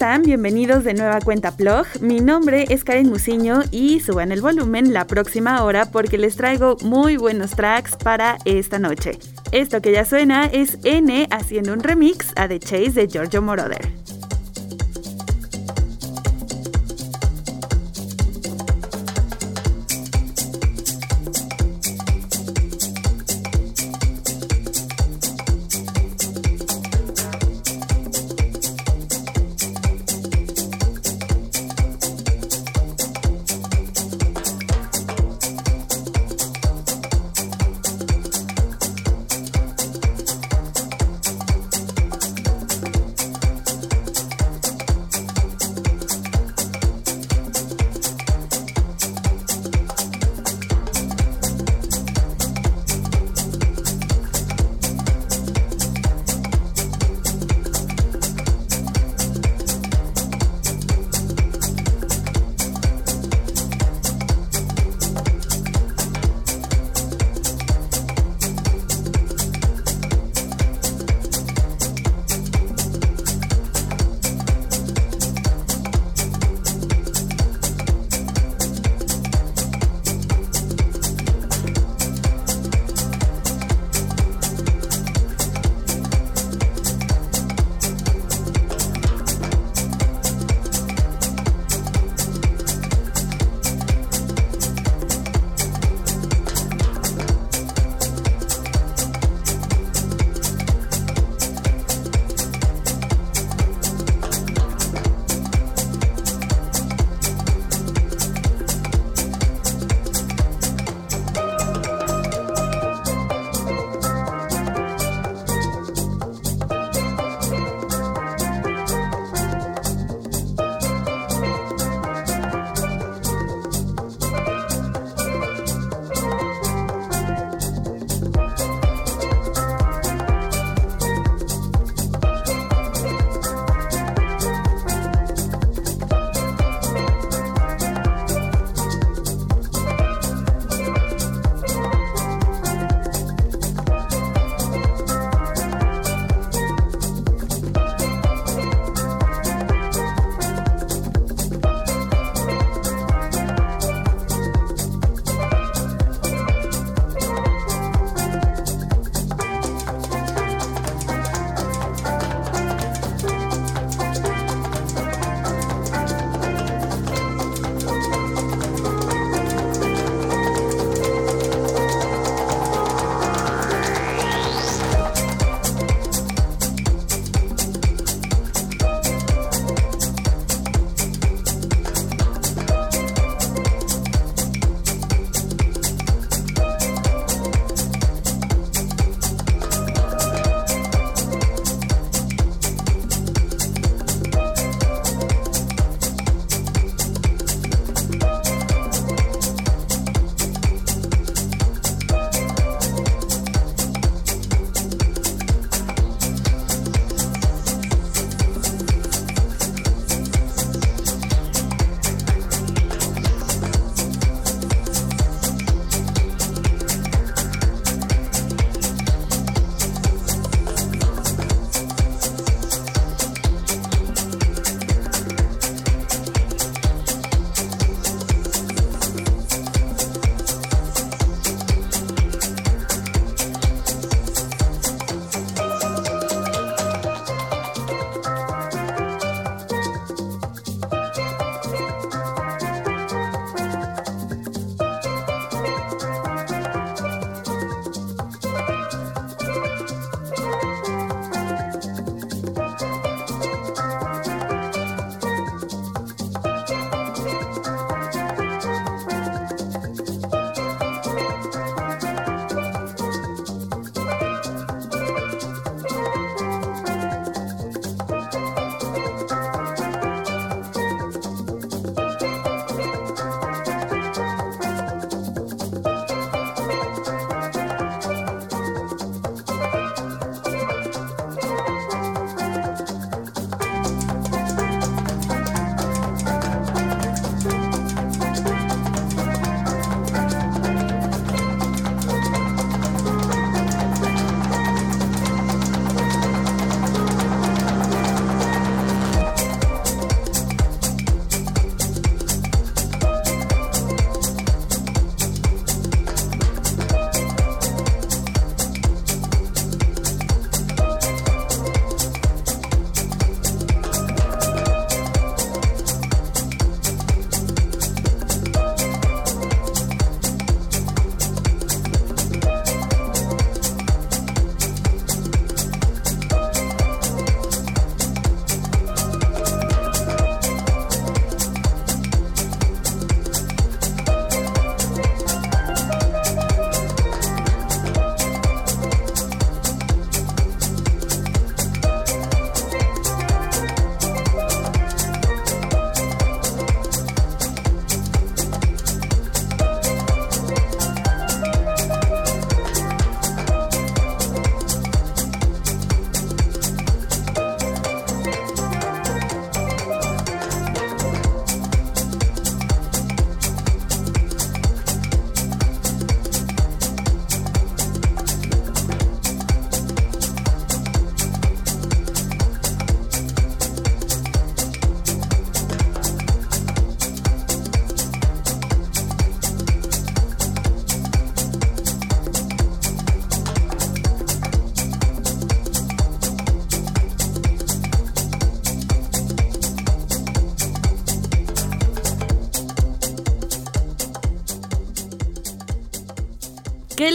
Están? 0.00 0.22
Bienvenidos 0.22 0.82
de 0.82 0.94
nueva 0.94 1.20
cuenta 1.20 1.54
Plog. 1.54 1.84
Mi 2.00 2.20
nombre 2.20 2.64
es 2.70 2.84
Karen 2.84 3.10
Musiño 3.10 3.60
y 3.70 4.00
suban 4.00 4.32
el 4.32 4.40
volumen 4.40 4.94
la 4.94 5.06
próxima 5.06 5.62
hora 5.62 5.90
porque 5.90 6.16
les 6.16 6.36
traigo 6.36 6.78
muy 6.82 7.18
buenos 7.18 7.50
tracks 7.50 7.96
para 7.96 8.38
esta 8.46 8.78
noche. 8.78 9.18
Esto 9.52 9.82
que 9.82 9.92
ya 9.92 10.06
suena 10.06 10.46
es 10.46 10.78
N 10.84 11.28
haciendo 11.30 11.74
un 11.74 11.80
remix 11.80 12.32
a 12.36 12.48
The 12.48 12.60
Chase 12.60 12.92
de 12.92 13.08
Giorgio 13.08 13.42
Moroder. 13.42 13.99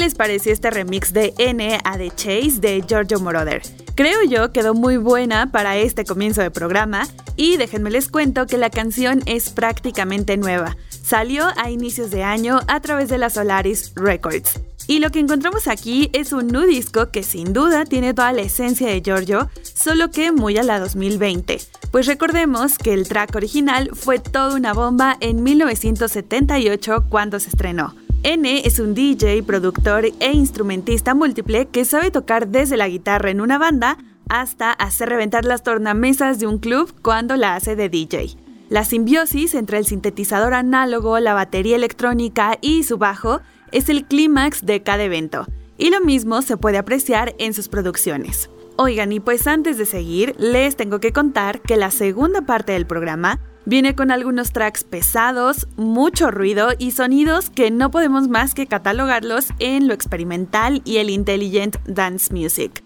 Les 0.06 0.14
pareció 0.14 0.54
este 0.54 0.70
remix 0.70 1.14
de 1.14 1.34
N 1.40 1.80
a 1.84 1.98
The 1.98 2.12
Chase 2.12 2.60
de 2.60 2.84
Giorgio 2.88 3.20
Moroder? 3.20 3.64
Creo 3.96 4.24
yo 4.24 4.52
quedó 4.52 4.76
muy 4.76 4.98
buena 4.98 5.52
para 5.52 5.78
este 5.78 6.06
comienzo 6.06 6.44
de 6.44 6.52
programa 6.52 7.08
y 7.36 7.58
déjenme 7.58 7.90
les 7.90 8.08
cuento 8.10 8.46
que 8.46 8.60
la 8.60 8.70
canción 8.70 9.24
es 9.26 9.50
prácticamente 9.50 10.38
nueva. 10.38 10.78
Salió 10.90 11.48
a 11.58 11.72
inicios 11.72 12.12
de 12.12 12.24
año 12.24 12.60
a 12.68 12.80
través 12.82 13.10
de 13.10 13.18
la 13.18 13.32
Solaris 13.32 13.94
Records. 13.96 14.60
Y 14.86 15.00
lo 15.00 15.10
que 15.10 15.18
encontramos 15.18 15.68
aquí 15.68 16.12
es 16.14 16.34
un 16.34 16.50
nu 16.50 16.68
disco 16.68 17.10
que 17.10 17.24
sin 17.24 17.52
duda 17.52 17.84
tiene 17.84 18.14
toda 18.14 18.32
la 18.32 18.42
esencia 18.42 18.88
de 18.88 19.02
Giorgio, 19.02 19.50
solo 19.64 20.12
que 20.12 20.32
muy 20.32 20.56
a 20.60 20.64
la 20.64 20.80
2020. 20.80 21.58
Pues 21.90 22.06
recordemos 22.06 22.78
que 22.78 22.94
el 22.94 23.08
track 23.08 23.36
original 23.36 23.90
fue 23.94 24.20
toda 24.20 24.56
una 24.56 24.74
bomba 24.74 25.18
en 25.20 25.42
1978 25.42 27.06
cuando 27.10 27.40
se 27.40 27.50
estrenó. 27.50 27.95
N 28.28 28.64
es 28.66 28.80
un 28.80 28.96
DJ, 28.96 29.44
productor 29.44 30.06
e 30.20 30.32
instrumentista 30.32 31.14
múltiple 31.14 31.68
que 31.68 31.86
sabe 31.86 32.10
tocar 32.10 32.48
desde 32.48 32.76
la 32.76 32.88
guitarra 32.88 33.30
en 33.30 33.40
una 33.40 33.60
banda 33.60 34.00
hasta 34.30 34.72
hacer 34.72 35.10
reventar 35.10 35.46
las 35.46 35.62
tornamesas 35.62 36.40
de 36.40 36.48
un 36.48 36.58
club 36.58 36.92
cuando 37.04 37.36
la 37.36 37.54
hace 37.54 37.76
de 37.76 37.88
DJ. 37.88 38.36
La 38.68 38.84
simbiosis 38.84 39.54
entre 39.54 39.78
el 39.78 39.86
sintetizador 39.86 40.56
análogo, 40.56 41.20
la 41.20 41.36
batería 41.36 41.76
electrónica 41.76 42.58
y 42.62 42.82
su 42.82 42.98
bajo 42.98 43.42
es 43.72 43.90
el 43.90 44.06
clímax 44.06 44.66
de 44.66 44.82
cada 44.82 45.04
evento, 45.04 45.46
y 45.78 45.92
lo 45.92 46.02
mismo 46.02 46.42
se 46.42 46.58
puede 46.58 46.80
apreciar 46.80 47.36
en 47.38 47.54
sus 47.54 47.70
producciones. 47.70 48.50
Oigan, 48.76 49.12
y 49.12 49.20
pues 49.20 49.46
antes 49.46 49.78
de 49.78 49.86
seguir, 49.86 50.34
les 50.40 50.76
tengo 50.76 51.00
que 51.00 51.14
contar 51.14 51.62
que 51.62 51.78
la 51.78 51.92
segunda 51.92 52.42
parte 52.42 52.72
del 52.72 52.88
programa 52.88 53.40
Viene 53.68 53.96
con 53.96 54.12
algunos 54.12 54.52
tracks 54.52 54.84
pesados, 54.84 55.68
mucho 55.76 56.30
ruido 56.30 56.70
y 56.78 56.92
sonidos 56.92 57.50
que 57.50 57.72
no 57.72 57.90
podemos 57.90 58.28
más 58.28 58.54
que 58.54 58.68
catalogarlos 58.68 59.48
en 59.58 59.88
lo 59.88 59.96
experimental 59.96 60.84
y 60.86 60.98
el 60.98 61.10
intelligent 61.10 61.78
dance 61.88 62.32
music. 62.32 62.84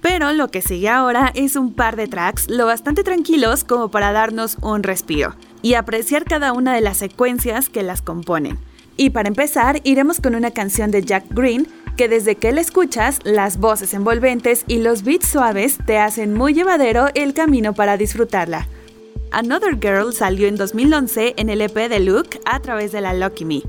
Pero 0.00 0.32
lo 0.32 0.48
que 0.48 0.62
sigue 0.62 0.88
ahora 0.88 1.30
es 1.34 1.54
un 1.54 1.74
par 1.74 1.96
de 1.96 2.08
tracks 2.08 2.48
lo 2.48 2.64
bastante 2.64 3.04
tranquilos 3.04 3.62
como 3.62 3.90
para 3.90 4.12
darnos 4.12 4.56
un 4.62 4.82
respiro 4.82 5.36
y 5.60 5.74
apreciar 5.74 6.24
cada 6.24 6.54
una 6.54 6.74
de 6.74 6.80
las 6.80 6.96
secuencias 6.96 7.68
que 7.68 7.82
las 7.82 8.00
componen. 8.00 8.58
Y 8.96 9.10
para 9.10 9.28
empezar, 9.28 9.80
iremos 9.84 10.18
con 10.18 10.34
una 10.34 10.50
canción 10.50 10.90
de 10.90 11.02
Jack 11.02 11.26
Green 11.28 11.68
que 11.98 12.08
desde 12.08 12.36
que 12.36 12.52
la 12.52 12.62
escuchas, 12.62 13.18
las 13.24 13.58
voces 13.58 13.92
envolventes 13.92 14.64
y 14.66 14.78
los 14.78 15.02
beats 15.02 15.28
suaves 15.28 15.76
te 15.84 15.98
hacen 15.98 16.32
muy 16.32 16.54
llevadero 16.54 17.08
el 17.14 17.34
camino 17.34 17.74
para 17.74 17.98
disfrutarla. 17.98 18.66
Another 19.32 19.78
Girl 19.80 20.12
salió 20.12 20.46
en 20.46 20.56
2011 20.56 21.34
en 21.38 21.48
el 21.48 21.62
EP 21.62 21.74
de 21.88 22.00
Luke 22.00 22.38
a 22.44 22.60
través 22.60 22.92
de 22.92 23.00
la 23.00 23.14
Lucky 23.14 23.46
Me. 23.46 23.62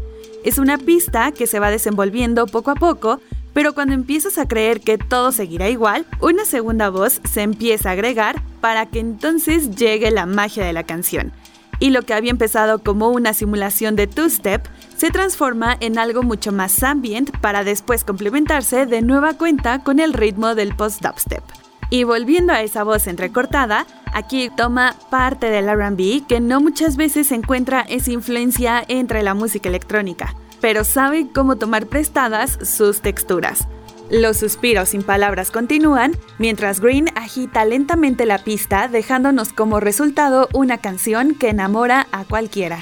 Es 0.43 0.57
una 0.57 0.77
pista 0.77 1.31
que 1.31 1.47
se 1.47 1.59
va 1.59 1.71
desenvolviendo 1.71 2.47
poco 2.47 2.71
a 2.71 2.75
poco, 2.75 3.21
pero 3.53 3.73
cuando 3.73 3.93
empiezas 3.93 4.37
a 4.37 4.45
creer 4.45 4.81
que 4.81 4.97
todo 4.97 5.31
seguirá 5.31 5.69
igual, 5.69 6.05
una 6.19 6.43
segunda 6.43 6.89
voz 6.89 7.21
se 7.31 7.43
empieza 7.43 7.89
a 7.89 7.91
agregar 7.93 8.41
para 8.59 8.87
que 8.87 8.99
entonces 8.99 9.73
llegue 9.77 10.11
la 10.11 10.25
magia 10.25 10.65
de 10.65 10.73
la 10.73 10.83
canción. 10.83 11.31
Y 11.79 11.91
lo 11.91 12.01
que 12.01 12.13
había 12.13 12.31
empezado 12.31 12.79
como 12.79 13.09
una 13.09 13.33
simulación 13.33 13.95
de 13.95 14.07
two-step 14.07 14.67
se 14.97 15.11
transforma 15.11 15.77
en 15.79 15.97
algo 15.97 16.23
mucho 16.23 16.51
más 16.51 16.83
ambient 16.83 17.31
para 17.39 17.63
después 17.63 18.03
complementarse 18.03 18.85
de 18.85 19.01
nueva 19.01 19.35
cuenta 19.35 19.79
con 19.79 20.01
el 20.01 20.11
ritmo 20.11 20.55
del 20.55 20.75
post-dubstep. 20.75 21.62
Y 21.93 22.05
volviendo 22.05 22.53
a 22.53 22.63
esa 22.63 22.83
voz 22.83 23.05
entrecortada, 23.05 23.85
aquí 24.13 24.49
toma 24.49 24.95
parte 25.11 25.51
del 25.51 25.69
RB 25.71 26.25
que 26.25 26.39
no 26.39 26.59
muchas 26.59 26.97
veces 26.97 27.31
encuentra 27.31 27.81
esa 27.81 28.11
influencia 28.11 28.83
entre 28.87 29.21
la 29.21 29.35
música 29.35 29.69
electrónica, 29.69 30.35
pero 30.59 30.85
sabe 30.85 31.27
cómo 31.31 31.57
tomar 31.57 31.85
prestadas 31.85 32.57
sus 32.63 33.01
texturas. 33.01 33.67
Los 34.09 34.37
suspiros 34.37 34.89
sin 34.89 35.03
palabras 35.03 35.51
continúan, 35.51 36.13
mientras 36.39 36.79
Green 36.79 37.09
agita 37.13 37.63
lentamente 37.63 38.25
la 38.25 38.39
pista, 38.39 38.87
dejándonos 38.87 39.53
como 39.53 39.79
resultado 39.79 40.49
una 40.51 40.79
canción 40.79 41.35
que 41.35 41.49
enamora 41.49 42.07
a 42.11 42.25
cualquiera. 42.25 42.79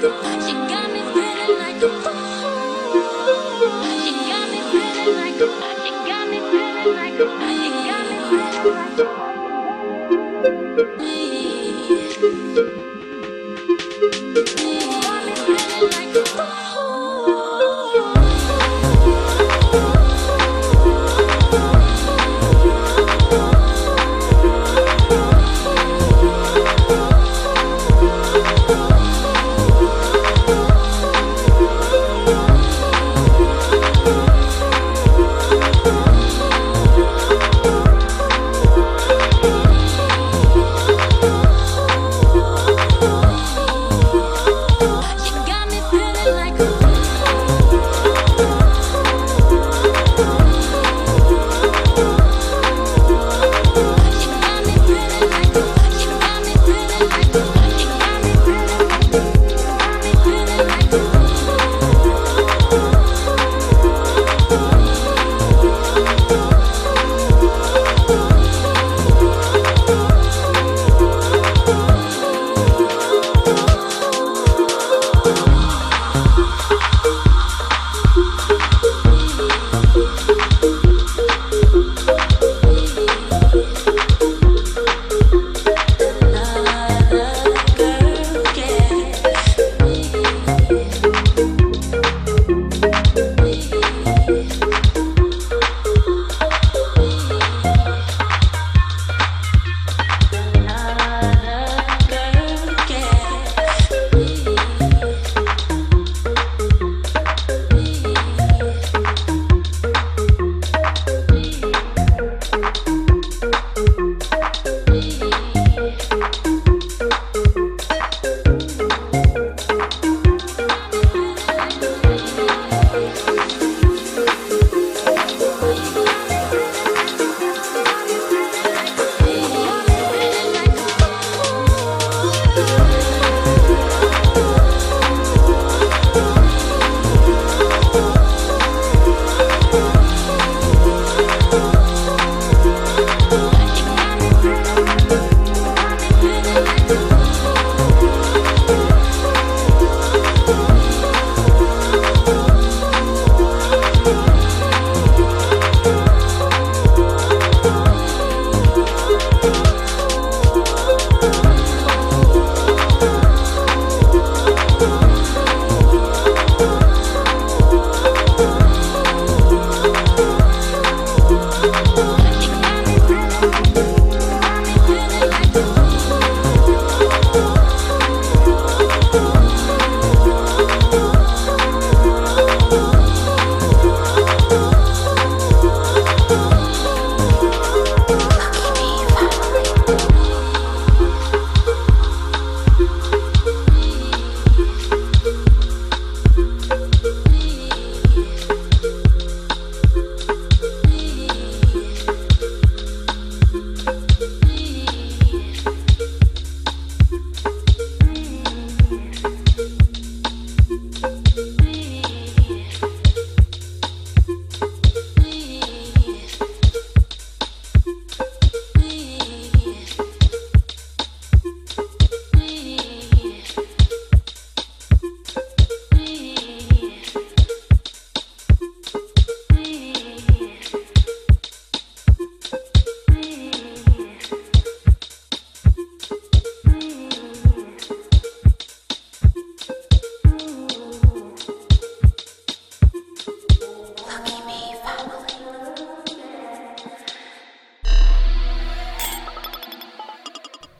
또 0.00 0.29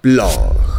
Plog. 0.03 0.70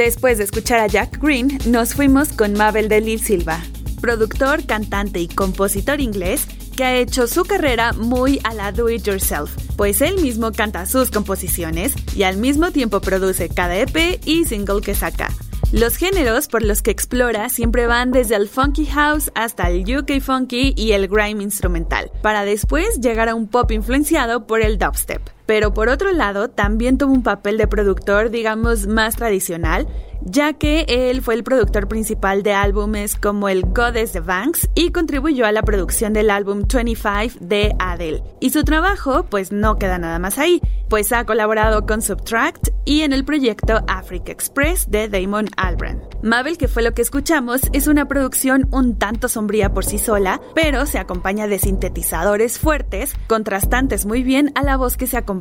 Después 0.00 0.38
de 0.38 0.44
escuchar 0.44 0.80
a 0.80 0.86
Jack 0.86 1.18
Green, 1.20 1.58
nos 1.66 1.92
fuimos 1.92 2.32
con 2.32 2.54
Mabel 2.54 2.88
de 2.88 3.02
Lil 3.02 3.20
Silva, 3.20 3.62
productor, 4.00 4.64
cantante 4.64 5.20
y 5.20 5.28
compositor 5.28 6.00
inglés 6.00 6.46
que 6.74 6.84
ha 6.84 6.96
hecho 6.96 7.26
su 7.26 7.44
carrera 7.44 7.92
muy 7.92 8.40
a 8.44 8.54
la 8.54 8.72
do 8.72 8.88
it 8.88 9.02
yourself, 9.02 9.54
pues 9.76 10.00
él 10.00 10.18
mismo 10.22 10.52
canta 10.52 10.86
sus 10.86 11.10
composiciones 11.10 11.92
y 12.16 12.22
al 12.22 12.38
mismo 12.38 12.70
tiempo 12.70 13.02
produce 13.02 13.50
cada 13.50 13.76
EP 13.76 14.18
y 14.24 14.46
single 14.46 14.80
que 14.80 14.94
saca. 14.94 15.28
Los 15.70 15.98
géneros 15.98 16.48
por 16.48 16.62
los 16.62 16.80
que 16.80 16.90
explora 16.90 17.50
siempre 17.50 17.86
van 17.86 18.10
desde 18.10 18.36
el 18.36 18.48
funky 18.48 18.86
house 18.86 19.30
hasta 19.34 19.68
el 19.68 19.82
UK 19.82 20.22
funky 20.22 20.72
y 20.78 20.92
el 20.92 21.08
grime 21.08 21.42
instrumental, 21.42 22.10
para 22.22 22.46
después 22.46 23.00
llegar 23.00 23.28
a 23.28 23.34
un 23.34 23.48
pop 23.48 23.70
influenciado 23.70 24.46
por 24.46 24.62
el 24.62 24.78
dubstep. 24.78 25.19
Pero 25.50 25.74
por 25.74 25.88
otro 25.88 26.12
lado, 26.12 26.48
también 26.48 26.96
tuvo 26.96 27.12
un 27.12 27.24
papel 27.24 27.58
de 27.58 27.66
productor, 27.66 28.30
digamos, 28.30 28.86
más 28.86 29.16
tradicional, 29.16 29.88
ya 30.22 30.52
que 30.52 30.84
él 30.86 31.22
fue 31.22 31.34
el 31.34 31.42
productor 31.42 31.88
principal 31.88 32.44
de 32.44 32.52
álbumes 32.52 33.16
como 33.16 33.48
el 33.48 33.62
Goddess 33.62 34.12
de 34.12 34.20
Banks 34.20 34.68
y 34.76 34.92
contribuyó 34.92 35.46
a 35.46 35.52
la 35.52 35.62
producción 35.62 36.12
del 36.12 36.30
álbum 36.30 36.66
25 36.72 37.38
de 37.40 37.74
Adele. 37.80 38.22
Y 38.38 38.50
su 38.50 38.62
trabajo, 38.62 39.24
pues 39.24 39.50
no 39.50 39.76
queda 39.76 39.98
nada 39.98 40.20
más 40.20 40.38
ahí, 40.38 40.60
pues 40.88 41.10
ha 41.10 41.24
colaborado 41.24 41.84
con 41.84 42.00
Subtract 42.00 42.68
y 42.84 43.02
en 43.02 43.12
el 43.12 43.24
proyecto 43.24 43.82
Africa 43.88 44.30
Express 44.30 44.88
de 44.88 45.08
Damon 45.08 45.48
Albarn. 45.56 46.00
Mabel, 46.22 46.58
que 46.58 46.68
fue 46.68 46.82
lo 46.82 46.92
que 46.92 47.02
escuchamos, 47.02 47.62
es 47.72 47.88
una 47.88 48.06
producción 48.06 48.68
un 48.70 48.98
tanto 48.98 49.28
sombría 49.28 49.72
por 49.72 49.84
sí 49.84 49.98
sola, 49.98 50.40
pero 50.54 50.86
se 50.86 50.98
acompaña 50.98 51.48
de 51.48 51.58
sintetizadores 51.58 52.58
fuertes, 52.58 53.14
contrastantes 53.26 54.06
muy 54.06 54.22
bien 54.22 54.52
a 54.54 54.62
la 54.62 54.76
voz 54.76 54.96
que 54.96 55.06
se 55.06 55.16
acompaña 55.16 55.39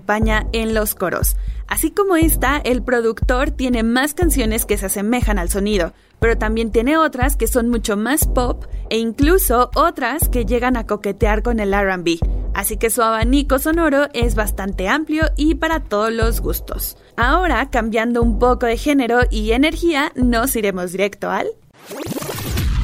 en 0.51 0.73
los 0.73 0.95
coros. 0.95 1.35
Así 1.67 1.91
como 1.91 2.15
esta, 2.15 2.57
el 2.57 2.81
productor 2.81 3.51
tiene 3.51 3.83
más 3.83 4.13
canciones 4.13 4.65
que 4.65 4.77
se 4.77 4.87
asemejan 4.87 5.37
al 5.37 5.49
sonido, 5.49 5.93
pero 6.19 6.37
también 6.37 6.71
tiene 6.71 6.97
otras 6.97 7.35
que 7.35 7.47
son 7.47 7.69
mucho 7.69 7.95
más 7.95 8.27
pop 8.27 8.65
e 8.89 8.97
incluso 8.97 9.69
otras 9.75 10.29
que 10.29 10.45
llegan 10.45 10.77
a 10.77 10.87
coquetear 10.87 11.43
con 11.43 11.59
el 11.59 11.73
RB. 11.73 12.17
Así 12.53 12.77
que 12.77 12.89
su 12.89 13.01
abanico 13.01 13.59
sonoro 13.59 14.07
es 14.13 14.35
bastante 14.35 14.87
amplio 14.87 15.25
y 15.37 15.55
para 15.55 15.79
todos 15.79 16.11
los 16.11 16.41
gustos. 16.41 16.97
Ahora, 17.15 17.69
cambiando 17.69 18.21
un 18.21 18.39
poco 18.39 18.65
de 18.65 18.77
género 18.77 19.19
y 19.29 19.51
energía, 19.51 20.11
nos 20.15 20.55
iremos 20.55 20.91
directo 20.91 21.29
al... 21.29 21.47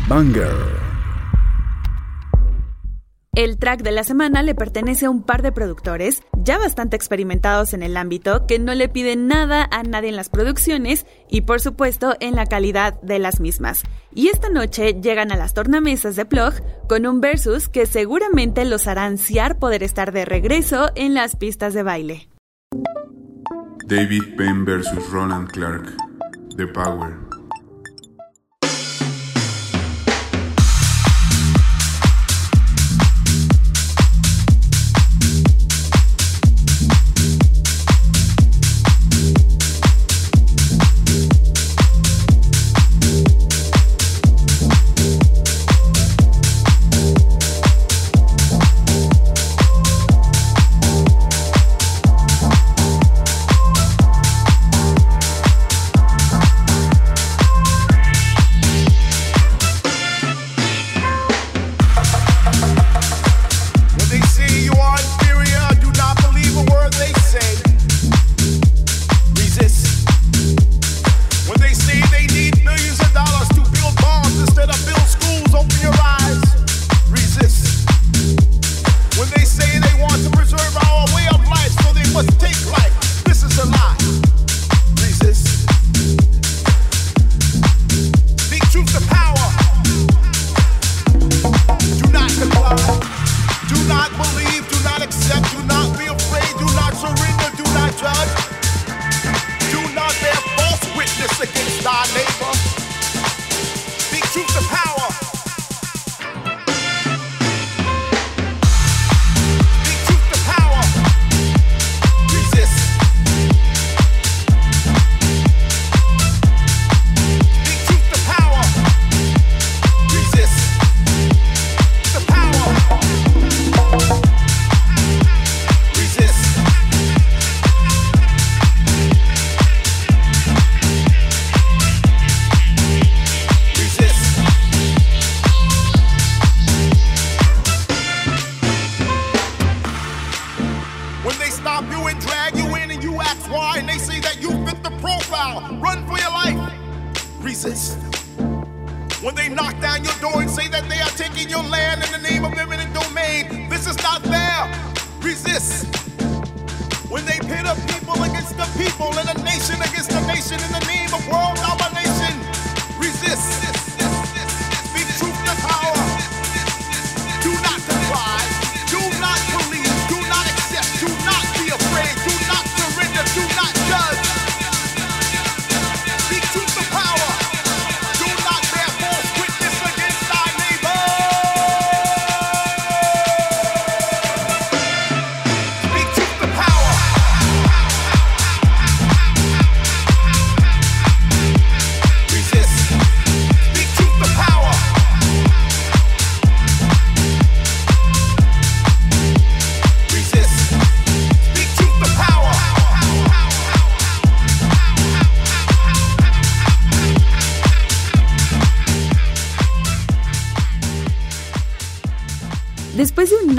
Banger. 0.07 0.94
El 3.35 3.57
track 3.57 3.81
de 3.83 3.91
la 3.91 4.05
semana 4.05 4.43
le 4.43 4.55
pertenece 4.55 5.07
a 5.07 5.09
un 5.09 5.21
par 5.21 5.41
de 5.41 5.51
productores 5.51 6.23
ya 6.41 6.57
bastante 6.57 6.95
experimentados 6.95 7.73
en 7.73 7.83
el 7.83 7.97
ámbito 7.97 8.47
que 8.47 8.59
no 8.59 8.73
le 8.73 8.87
piden 8.87 9.27
nada 9.27 9.67
a 9.71 9.83
nadie 9.83 10.07
en 10.07 10.15
las 10.15 10.29
producciones 10.29 11.05
y 11.29 11.41
por 11.41 11.59
supuesto 11.59 12.15
en 12.21 12.35
la 12.35 12.45
calidad 12.45 12.93
de 13.01 13.19
las 13.19 13.41
mismas. 13.41 13.83
Y 14.13 14.29
esta 14.29 14.47
noche 14.47 14.93
llegan 15.01 15.33
a 15.33 15.35
las 15.35 15.53
tornamesas 15.53 16.15
de 16.15 16.23
Plug 16.23 16.53
con 16.87 17.05
un 17.05 17.19
versus 17.19 17.67
que 17.67 17.85
seguramente 17.85 18.63
los 18.63 18.87
hará 18.87 19.03
ansiar 19.03 19.59
poder 19.59 19.83
estar 19.83 20.13
de 20.13 20.23
regreso 20.23 20.89
en 20.95 21.13
las 21.13 21.35
pistas 21.35 21.73
de 21.73 21.83
baile. 21.83 22.29
David 23.87 24.37
Penn 24.37 24.63
versus 24.63 25.09
Roland 25.11 25.51
Clark. 25.51 25.93
The 26.55 26.67
Power. 26.67 27.24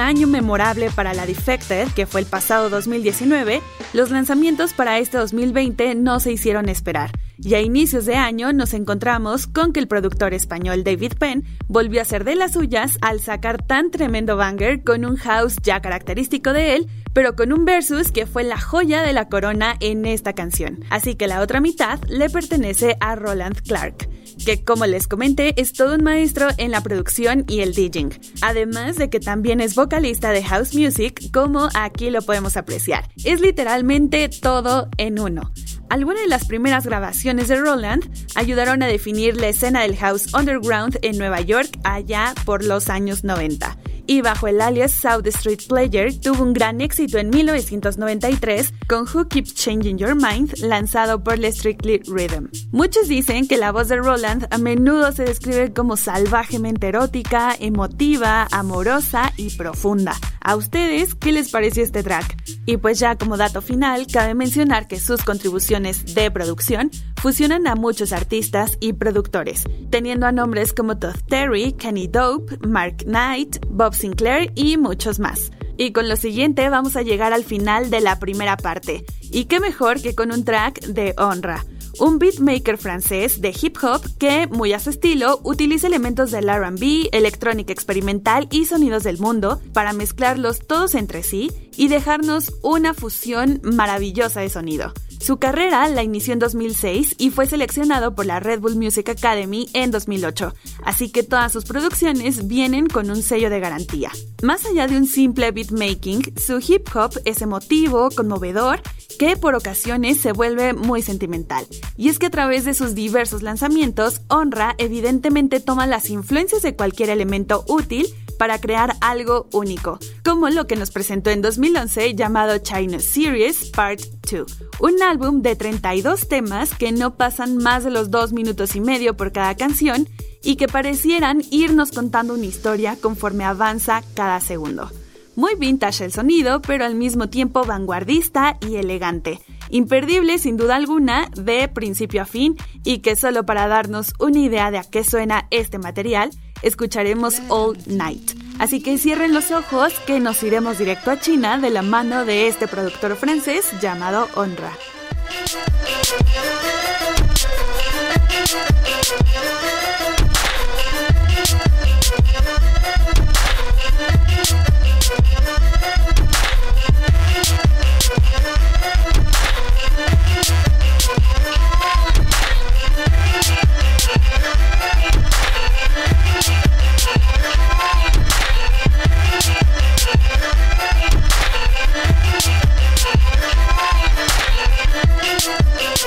Año 0.06 0.28
memorable 0.28 0.88
para 0.90 1.14
la 1.14 1.26
Defected, 1.26 1.88
que 1.88 2.06
fue 2.06 2.20
el 2.20 2.26
pasado 2.26 2.70
2019, 2.70 3.60
los 3.92 4.12
lanzamientos 4.12 4.72
para 4.72 4.98
este 5.00 5.18
2020 5.18 5.96
no 5.96 6.20
se 6.20 6.30
hicieron 6.30 6.68
esperar. 6.68 7.10
Y 7.38 7.54
a 7.54 7.60
inicios 7.60 8.06
de 8.06 8.14
año 8.14 8.52
nos 8.52 8.72
encontramos 8.72 9.48
con 9.48 9.72
que 9.72 9.80
el 9.80 9.88
productor 9.88 10.32
español 10.32 10.84
David 10.84 11.14
Penn 11.18 11.44
volvió 11.66 12.00
a 12.00 12.04
ser 12.04 12.22
de 12.22 12.36
las 12.36 12.52
suyas 12.52 12.98
al 13.02 13.20
sacar 13.20 13.66
tan 13.66 13.90
tremendo 13.90 14.36
banger 14.36 14.84
con 14.84 15.04
un 15.04 15.16
house 15.16 15.56
ya 15.60 15.80
característico 15.80 16.52
de 16.52 16.76
él, 16.76 16.86
pero 17.12 17.34
con 17.34 17.52
un 17.52 17.64
versus 17.64 18.12
que 18.12 18.26
fue 18.26 18.44
la 18.44 18.60
joya 18.60 19.02
de 19.02 19.12
la 19.12 19.28
corona 19.28 19.76
en 19.80 20.06
esta 20.06 20.34
canción. 20.34 20.84
Así 20.88 21.16
que 21.16 21.26
la 21.26 21.40
otra 21.40 21.60
mitad 21.60 21.98
le 22.08 22.30
pertenece 22.30 22.96
a 23.00 23.16
Roland 23.16 23.60
Clark 23.62 24.08
que 24.46 24.62
como 24.62 24.86
les 24.86 25.08
comenté 25.08 25.60
es 25.60 25.72
todo 25.72 25.96
un 25.96 26.04
maestro 26.04 26.46
en 26.56 26.70
la 26.70 26.80
producción 26.80 27.44
y 27.48 27.62
el 27.62 27.74
DJing, 27.74 28.10
además 28.42 28.94
de 28.94 29.10
que 29.10 29.18
también 29.18 29.60
es 29.60 29.74
vocalista 29.74 30.30
de 30.30 30.44
house 30.44 30.72
music 30.72 31.32
como 31.32 31.68
aquí 31.74 32.10
lo 32.10 32.22
podemos 32.22 32.56
apreciar. 32.56 33.10
Es 33.24 33.40
literalmente 33.40 34.28
todo 34.28 34.88
en 34.98 35.18
uno. 35.18 35.50
Algunas 35.88 36.22
de 36.22 36.28
las 36.28 36.46
primeras 36.46 36.86
grabaciones 36.86 37.48
de 37.48 37.56
Roland 37.56 38.08
ayudaron 38.36 38.84
a 38.84 38.86
definir 38.86 39.36
la 39.36 39.48
escena 39.48 39.82
del 39.82 39.96
house 39.96 40.32
underground 40.32 41.00
en 41.02 41.18
Nueva 41.18 41.40
York 41.40 41.68
allá 41.82 42.32
por 42.44 42.64
los 42.64 42.88
años 42.88 43.24
90 43.24 43.76
y 44.06 44.22
bajo 44.22 44.48
el 44.48 44.60
alias 44.60 44.92
South 44.92 45.26
Street 45.26 45.60
Player 45.68 46.18
tuvo 46.18 46.42
un 46.42 46.52
gran 46.52 46.80
éxito 46.80 47.18
en 47.18 47.30
1993 47.30 48.72
con 48.88 49.02
Who 49.02 49.28
Keeps 49.28 49.54
Changing 49.54 49.98
Your 49.98 50.14
Mind, 50.14 50.56
lanzado 50.58 51.22
por 51.22 51.38
The 51.38 51.52
Strictly 51.52 52.02
Rhythm. 52.06 52.48
Muchos 52.72 53.08
dicen 53.08 53.48
que 53.48 53.56
la 53.56 53.72
voz 53.72 53.88
de 53.88 53.96
Roland 53.96 54.46
a 54.50 54.58
menudo 54.58 55.12
se 55.12 55.24
describe 55.24 55.72
como 55.72 55.96
salvajemente 55.96 56.88
erótica, 56.88 57.54
emotiva, 57.58 58.46
amorosa 58.50 59.32
y 59.36 59.50
profunda. 59.56 60.14
¿A 60.40 60.54
ustedes 60.54 61.16
qué 61.16 61.32
les 61.32 61.50
pareció 61.50 61.82
este 61.82 62.04
track? 62.04 62.36
Y 62.66 62.76
pues 62.76 63.00
ya 63.00 63.16
como 63.16 63.36
dato 63.36 63.62
final, 63.62 64.06
cabe 64.06 64.34
mencionar 64.34 64.86
que 64.86 65.00
sus 65.00 65.22
contribuciones 65.22 66.14
de 66.14 66.30
producción 66.30 66.90
fusionan 67.20 67.66
a 67.66 67.74
muchos 67.74 68.12
artistas 68.12 68.78
y 68.80 68.92
productores, 68.92 69.64
teniendo 69.90 70.26
a 70.26 70.32
nombres 70.32 70.72
como 70.72 70.98
Todd 70.98 71.16
Terry, 71.28 71.72
Kenny 71.72 72.06
Dope, 72.06 72.58
Mark 72.64 72.98
Knight, 73.04 73.56
Bob 73.68 73.95
Sinclair 73.96 74.52
y 74.54 74.76
muchos 74.76 75.18
más. 75.18 75.50
Y 75.76 75.92
con 75.92 76.08
lo 76.08 76.16
siguiente 76.16 76.68
vamos 76.68 76.96
a 76.96 77.02
llegar 77.02 77.32
al 77.32 77.44
final 77.44 77.90
de 77.90 78.00
la 78.00 78.18
primera 78.18 78.56
parte. 78.56 79.04
Y 79.30 79.46
qué 79.46 79.60
mejor 79.60 80.00
que 80.00 80.14
con 80.14 80.32
un 80.32 80.44
track 80.44 80.80
de 80.86 81.14
Honra, 81.18 81.64
un 81.98 82.18
beatmaker 82.18 82.78
francés 82.78 83.40
de 83.40 83.54
hip 83.60 83.76
hop 83.82 84.02
que, 84.18 84.46
muy 84.46 84.72
a 84.72 84.78
su 84.78 84.90
estilo, 84.90 85.40
utiliza 85.42 85.86
elementos 85.86 86.30
del 86.30 86.48
RB, 86.48 87.08
electrónica 87.12 87.72
experimental 87.72 88.48
y 88.50 88.66
sonidos 88.66 89.02
del 89.02 89.18
mundo 89.18 89.60
para 89.72 89.92
mezclarlos 89.92 90.66
todos 90.66 90.94
entre 90.94 91.22
sí 91.22 91.50
y 91.76 91.88
dejarnos 91.88 92.54
una 92.62 92.94
fusión 92.94 93.60
maravillosa 93.62 94.40
de 94.40 94.50
sonido. 94.50 94.92
Su 95.20 95.38
carrera 95.38 95.88
la 95.88 96.02
inició 96.02 96.32
en 96.32 96.38
2006 96.38 97.16
y 97.18 97.30
fue 97.30 97.46
seleccionado 97.46 98.14
por 98.14 98.26
la 98.26 98.40
Red 98.40 98.60
Bull 98.60 98.76
Music 98.76 99.08
Academy 99.08 99.68
en 99.72 99.90
2008, 99.90 100.54
así 100.84 101.10
que 101.10 101.22
todas 101.22 101.52
sus 101.52 101.64
producciones 101.64 102.46
vienen 102.46 102.86
con 102.86 103.10
un 103.10 103.22
sello 103.22 103.50
de 103.50 103.60
garantía. 103.60 104.10
Más 104.42 104.64
allá 104.66 104.86
de 104.86 104.96
un 104.96 105.06
simple 105.06 105.50
beatmaking, 105.50 106.34
su 106.36 106.58
hip 106.58 106.88
hop 106.94 107.12
es 107.24 107.42
emotivo, 107.42 108.10
conmovedor, 108.10 108.80
que 109.18 109.36
por 109.36 109.54
ocasiones 109.54 110.20
se 110.20 110.32
vuelve 110.32 110.74
muy 110.74 111.02
sentimental. 111.02 111.66
Y 111.96 112.08
es 112.08 112.18
que 112.18 112.26
a 112.26 112.30
través 112.30 112.64
de 112.64 112.74
sus 112.74 112.94
diversos 112.94 113.42
lanzamientos, 113.42 114.20
Honra 114.28 114.74
evidentemente 114.78 115.60
toma 115.60 115.86
las 115.86 116.10
influencias 116.10 116.62
de 116.62 116.76
cualquier 116.76 117.10
elemento 117.10 117.64
útil 117.66 118.06
para 118.36 118.60
crear 118.60 118.94
algo 119.00 119.48
único, 119.52 119.98
como 120.24 120.48
lo 120.50 120.66
que 120.66 120.76
nos 120.76 120.90
presentó 120.90 121.30
en 121.30 121.42
2011 121.42 122.14
llamado 122.14 122.58
China 122.58 123.00
Series 123.00 123.70
Part 123.70 124.00
2, 124.30 124.58
un 124.80 125.02
álbum 125.02 125.42
de 125.42 125.56
32 125.56 126.28
temas 126.28 126.74
que 126.74 126.92
no 126.92 127.16
pasan 127.16 127.56
más 127.56 127.84
de 127.84 127.90
los 127.90 128.10
dos 128.10 128.32
minutos 128.32 128.76
y 128.76 128.80
medio 128.80 129.16
por 129.16 129.32
cada 129.32 129.56
canción 129.56 130.08
y 130.42 130.56
que 130.56 130.68
parecieran 130.68 131.42
irnos 131.50 131.90
contando 131.90 132.34
una 132.34 132.46
historia 132.46 132.96
conforme 133.00 133.44
avanza 133.44 134.02
cada 134.14 134.40
segundo. 134.40 134.90
Muy 135.36 135.54
vintage 135.54 136.04
el 136.04 136.12
sonido, 136.12 136.62
pero 136.62 136.86
al 136.86 136.94
mismo 136.94 137.28
tiempo 137.28 137.64
vanguardista 137.64 138.56
y 138.66 138.76
elegante. 138.76 139.38
Imperdible 139.68 140.38
sin 140.38 140.56
duda 140.56 140.76
alguna, 140.76 141.28
de 141.36 141.68
principio 141.68 142.22
a 142.22 142.24
fin, 142.24 142.56
y 142.84 142.98
que 142.98 143.16
solo 143.16 143.44
para 143.44 143.68
darnos 143.68 144.14
una 144.18 144.38
idea 144.38 144.70
de 144.70 144.78
a 144.78 144.84
qué 144.84 145.04
suena 145.04 145.46
este 145.50 145.78
material, 145.78 146.30
escucharemos 146.62 147.40
All 147.48 147.76
Night. 147.86 148.32
Así 148.58 148.82
que 148.82 148.98
cierren 148.98 149.34
los 149.34 149.50
ojos 149.50 149.92
que 150.06 150.20
nos 150.20 150.42
iremos 150.42 150.78
directo 150.78 151.10
a 151.10 151.20
China 151.20 151.58
de 151.58 151.70
la 151.70 151.82
mano 151.82 152.24
de 152.24 152.48
este 152.48 152.66
productor 152.68 153.16
francés 153.16 153.66
llamado 153.80 154.28
Honra. 154.34 154.72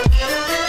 Música 0.07 0.68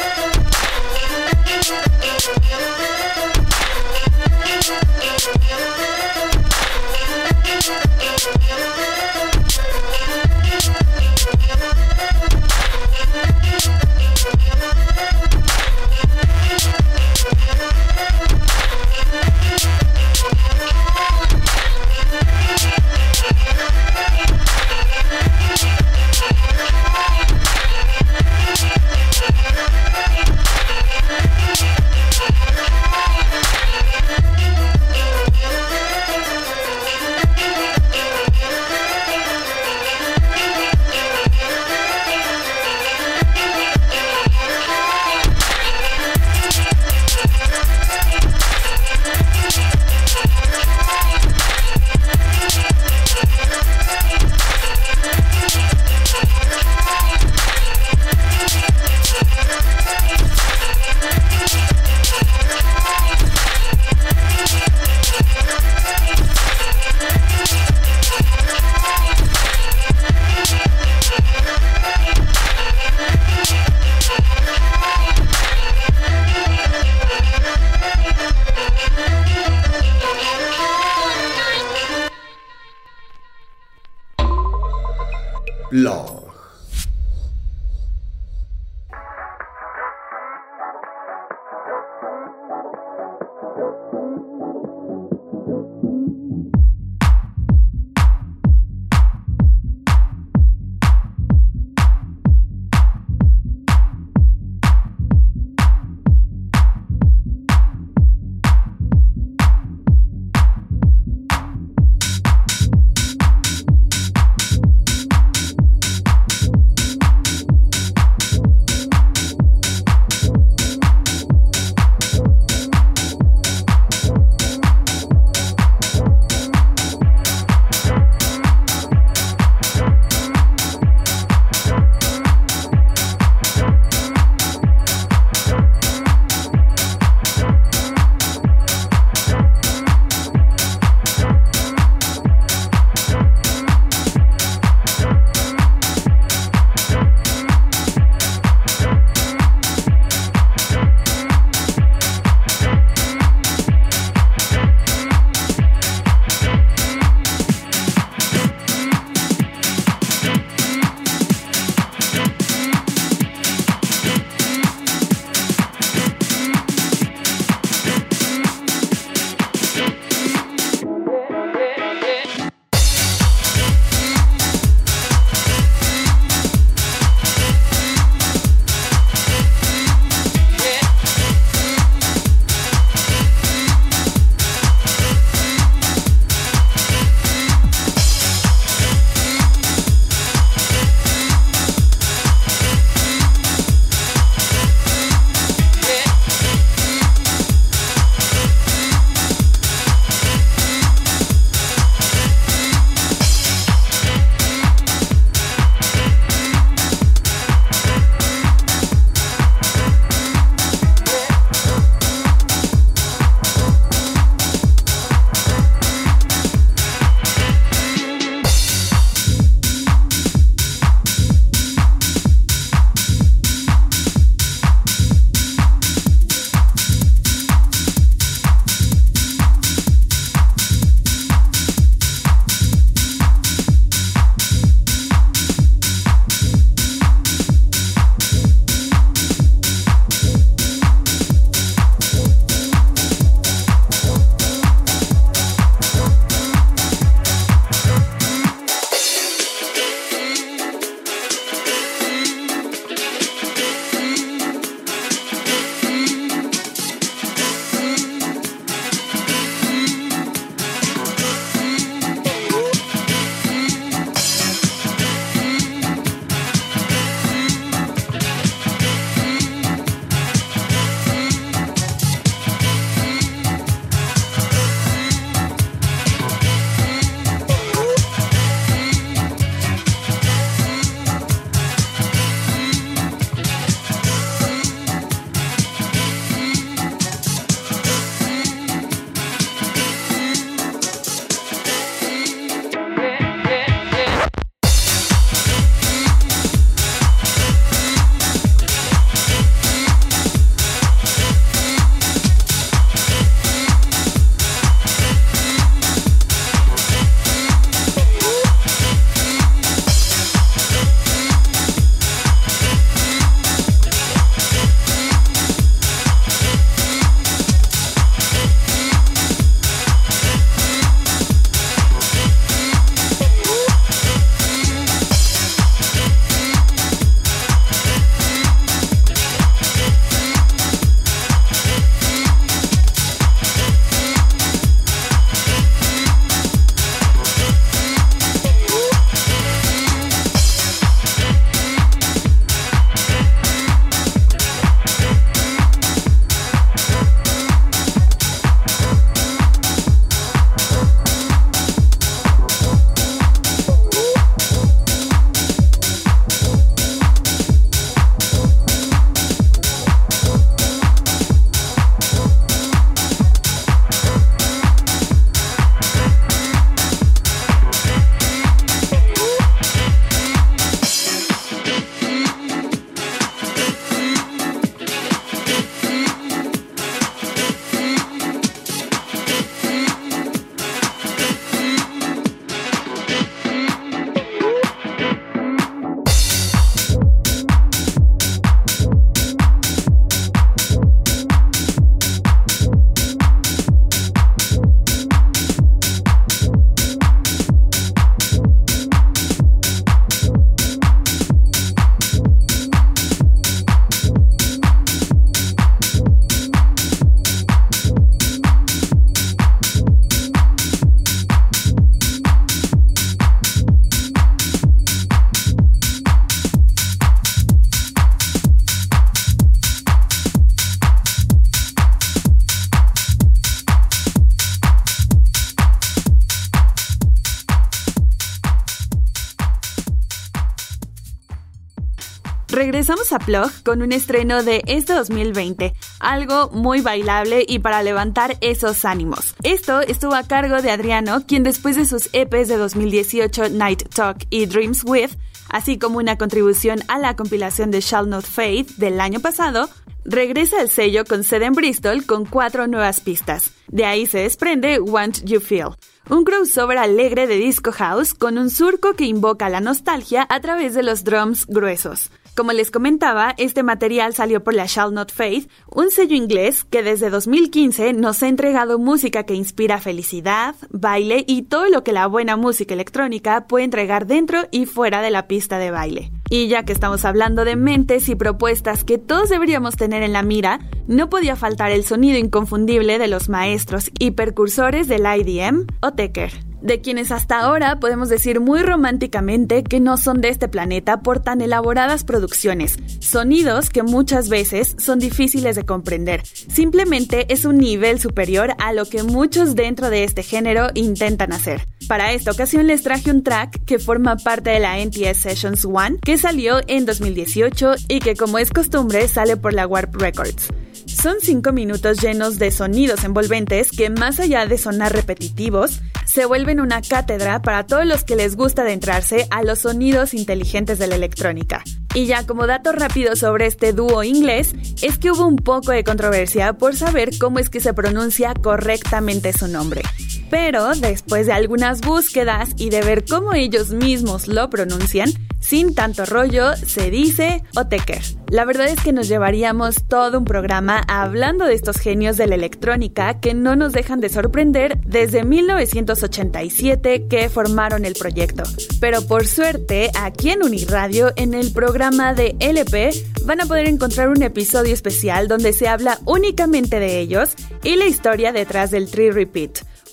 Regresamos 432.91 433.13
a 433.13 433.25
Plug 433.25 433.63
con 433.63 433.83
un 433.83 433.93
estreno 433.93 434.43
de 434.43 434.65
este 434.67 434.95
2020, 434.95 435.75
algo 436.01 436.51
muy 436.51 436.81
bailable 436.81 437.45
y 437.47 437.61
para 437.61 437.85
levantar 437.85 438.37
esos 438.41 438.85
ánimos. 438.85 439.37
Esto 439.45 439.81
estuvo 439.81 440.17
a 440.17 440.25
cargo 440.25 440.61
de 440.61 440.73
Adriano, 440.73 441.25
quien 441.25 441.45
después 441.45 441.77
de 441.77 441.85
sus 441.85 442.11
EPs 442.13 442.49
de 442.49 442.57
2018 442.57 443.51
Night 443.51 443.85
Talk 443.95 444.27
y 444.29 444.47
Dreams 444.47 444.83
With, 444.85 445.11
así 445.49 445.79
como 445.79 445.99
una 445.99 446.19
contribución 446.19 446.81
a 446.89 446.99
la 446.99 447.15
compilación 447.15 447.71
de 447.71 447.81
Shall 447.81 448.11
Not 448.11 448.25
Fade 448.25 448.67
del 448.77 449.01
año 449.01 449.21
pasado, 449.21 449.71
regresa 450.05 450.59
al 450.61 450.69
sello 450.69 451.05
con 451.05 451.23
sede 451.23 451.45
en 451.45 451.53
Bristol 451.53 452.05
con 452.07 452.25
cuatro 452.25 452.67
nuevas 452.67 452.99
pistas. 452.99 453.53
De 453.69 453.85
ahí 453.85 454.07
se 454.07 454.19
desprende 454.19 454.81
Want 454.81 455.23
You 455.25 455.39
Feel, 455.39 455.77
un 456.09 456.25
crossover 456.25 456.79
alegre 456.79 457.29
de 457.29 457.37
disco 457.37 457.71
house 457.71 458.15
con 458.15 458.37
un 458.37 458.51
surco 458.51 458.95
que 458.95 459.05
invoca 459.05 459.49
la 459.49 459.61
nostalgia 459.61 460.27
a 460.29 460.41
través 460.41 460.75
de 460.75 460.83
los 460.83 461.05
drums 461.05 461.47
gruesos. 461.47 462.11
Como 462.37 462.53
les 462.53 462.71
comentaba, 462.71 463.35
este 463.39 463.63
material 463.63 464.15
salió 464.15 464.43
por 464.43 464.55
la 464.55 464.67
Shall 464.67 464.95
Not 464.95 465.13
Fade, 465.13 465.49
un 465.69 465.91
sello 465.91 466.15
inglés 466.15 466.65
que 466.65 466.83
desde 466.83 467.11
2015 467.11 467.93
nos 467.93 468.23
ha 468.23 468.29
entregado 468.29 468.79
música 468.79 469.25
que 469.25 469.35
inspira 469.35 469.81
felicidad, 469.81 470.55
baile 470.71 471.25
y 471.27 471.43
todo 471.43 471.69
lo 471.69 471.83
que 471.83 471.93
la 471.93 472.07
buena 472.07 472.37
música 472.37 472.73
electrónica 472.73 473.47
puede 473.47 473.65
entregar 473.65 474.07
dentro 474.07 474.47
y 474.51 474.67
fuera 474.67 475.03
de 475.03 475.11
la 475.11 475.27
pista 475.27 475.59
de 475.59 475.71
baile. 475.71 476.13
Y 476.31 476.47
ya 476.47 476.63
que 476.63 476.73
estamos 476.73 477.05
hablando 477.05 477.45
de 477.45 477.57
mentes 477.57 478.09
y 478.09 478.15
propuestas 478.15 478.85
que 478.85 478.99
todos 478.99 479.29
deberíamos 479.29 479.77
tener 479.77 480.05
en 480.05 480.13
la 480.13 480.23
mira, 480.23 480.61
no 480.87 481.11
podía 481.11 481.35
faltar 481.35 481.73
el 481.73 481.85
sonido 481.85 482.17
inconfundible 482.17 482.99
de 482.99 483.09
los 483.09 483.29
maestros 483.29 483.91
y 483.99 484.13
percursores 484.13 484.87
del 484.87 485.03
IDM 485.03 485.67
o 485.81 485.93
Tecker 485.93 486.50
de 486.63 486.81
quienes 486.81 487.11
hasta 487.11 487.41
ahora 487.41 487.81
podemos 487.81 488.09
decir 488.09 488.41
muy 488.41 488.63
románticamente 488.63 489.63
que 489.63 489.81
no 489.81 489.97
son 489.97 490.21
de 490.21 490.29
este 490.29 490.49
planeta 490.49 491.01
por 491.01 491.21
tan 491.21 491.41
elaboradas 491.41 492.05
producciones, 492.05 492.77
sonidos 493.01 493.71
que 493.71 493.83
muchas 493.83 494.29
veces 494.29 494.77
son 494.79 494.99
difíciles 494.99 495.57
de 495.57 495.65
comprender. 495.65 496.23
Simplemente 496.25 497.33
es 497.33 497.45
un 497.45 497.59
nivel 497.59 498.01
superior 498.01 498.55
a 498.59 498.73
lo 498.73 498.87
que 498.87 499.03
muchos 499.03 499.55
dentro 499.55 499.91
de 499.91 500.05
este 500.05 500.23
género 500.23 500.69
intentan 500.75 501.33
hacer. 501.33 501.67
Para 501.89 502.13
esta 502.13 502.31
ocasión 502.31 502.67
les 502.67 502.83
traje 502.83 503.11
un 503.11 503.23
track 503.23 503.65
que 503.65 503.79
forma 503.79 504.17
parte 504.17 504.51
de 504.51 504.61
la 504.61 504.79
NTS 504.79 505.19
Sessions 505.19 505.65
One 505.65 505.99
que 506.03 506.19
salió 506.19 506.61
en 506.67 506.87
2018 506.87 507.75
y 507.89 508.01
que 508.01 508.15
como 508.15 508.39
es 508.39 508.51
costumbre 508.51 509.09
sale 509.09 509.37
por 509.37 509.55
la 509.55 509.67
Warp 509.67 509.95
Records. 509.97 510.49
Son 510.87 511.17
cinco 511.21 511.53
minutos 511.53 512.01
llenos 512.01 512.39
de 512.39 512.51
sonidos 512.51 513.05
envolventes 513.05 513.71
que 513.71 513.91
más 513.91 514.21
allá 514.21 514.47
de 514.47 514.59
sonar 514.59 514.93
repetitivos, 514.93 515.81
se 516.07 516.27
vuelven 516.27 516.61
una 516.61 516.83
cátedra 516.83 517.41
para 517.41 517.67
todos 517.67 517.87
los 517.87 518.05
que 518.05 518.17
les 518.17 518.37
gusta 518.37 518.63
adentrarse 518.63 519.29
a 519.31 519.43
los 519.43 519.61
sonidos 519.61 520.13
inteligentes 520.13 520.79
de 520.79 520.89
la 520.89 520.97
electrónica. 520.97 521.63
Y 521.95 522.07
ya 522.07 522.27
como 522.27 522.47
dato 522.47 522.73
rápido 522.73 523.17
sobre 523.17 523.47
este 523.47 523.73
dúo 523.73 524.03
inglés, 524.03 524.55
es 524.83 524.99
que 524.99 525.11
hubo 525.11 525.27
un 525.27 525.37
poco 525.37 525.73
de 525.73 525.85
controversia 525.85 526.53
por 526.55 526.77
saber 526.77 527.11
cómo 527.19 527.39
es 527.39 527.49
que 527.49 527.61
se 527.61 527.75
pronuncia 527.75 528.35
correctamente 528.35 529.33
su 529.33 529.49
nombre. 529.49 529.83
Pero 530.31 530.75
después 530.75 531.27
de 531.27 531.33
algunas 531.33 531.81
búsquedas 531.81 532.51
y 532.57 532.71
de 532.71 532.83
ver 532.83 533.05
cómo 533.05 533.35
ellos 533.35 533.71
mismos 533.71 534.29
lo 534.29 534.49
pronuncian, 534.49 535.11
sin 535.41 535.75
tanto 535.75 536.05
rollo, 536.05 536.55
se 536.57 536.91
dice 536.91 537.43
Oteker. 537.57 538.03
La 538.31 538.45
verdad 538.45 538.69
es 538.69 538.81
que 538.81 538.93
nos 538.93 539.09
llevaríamos 539.09 539.83
todo 539.89 540.19
un 540.19 540.25
programa 540.25 540.85
hablando 540.87 541.47
de 541.47 541.55
estos 541.55 541.79
genios 541.79 542.17
de 542.17 542.29
la 542.29 542.37
electrónica 542.37 543.19
que 543.19 543.35
no 543.35 543.57
nos 543.57 543.73
dejan 543.73 543.99
de 543.99 544.09
sorprender 544.09 544.79
desde 544.87 545.25
1987 545.25 547.09
que 547.09 547.29
formaron 547.29 547.85
el 547.85 547.95
proyecto. 547.95 548.45
Pero 548.81 549.03
por 549.03 549.27
suerte, 549.27 549.91
aquí 549.99 550.31
en 550.31 550.45
Uniradio, 550.45 551.13
en 551.17 551.35
el 551.35 551.53
programa 551.53 552.15
de 552.15 552.37
LP, 552.39 552.91
van 553.25 553.41
a 553.41 553.47
poder 553.47 553.67
encontrar 553.67 554.11
un 554.11 554.23
episodio 554.23 554.73
especial 554.75 555.27
donde 555.27 555.53
se 555.53 555.67
habla 555.67 555.99
únicamente 556.05 556.79
de 556.79 557.01
ellos 557.01 557.31
y 557.65 557.77
la 557.77 557.87
historia 557.87 558.33
detrás 558.33 558.71
del 558.71 558.91
Tree 558.91 559.11
Repeat, 559.11 559.61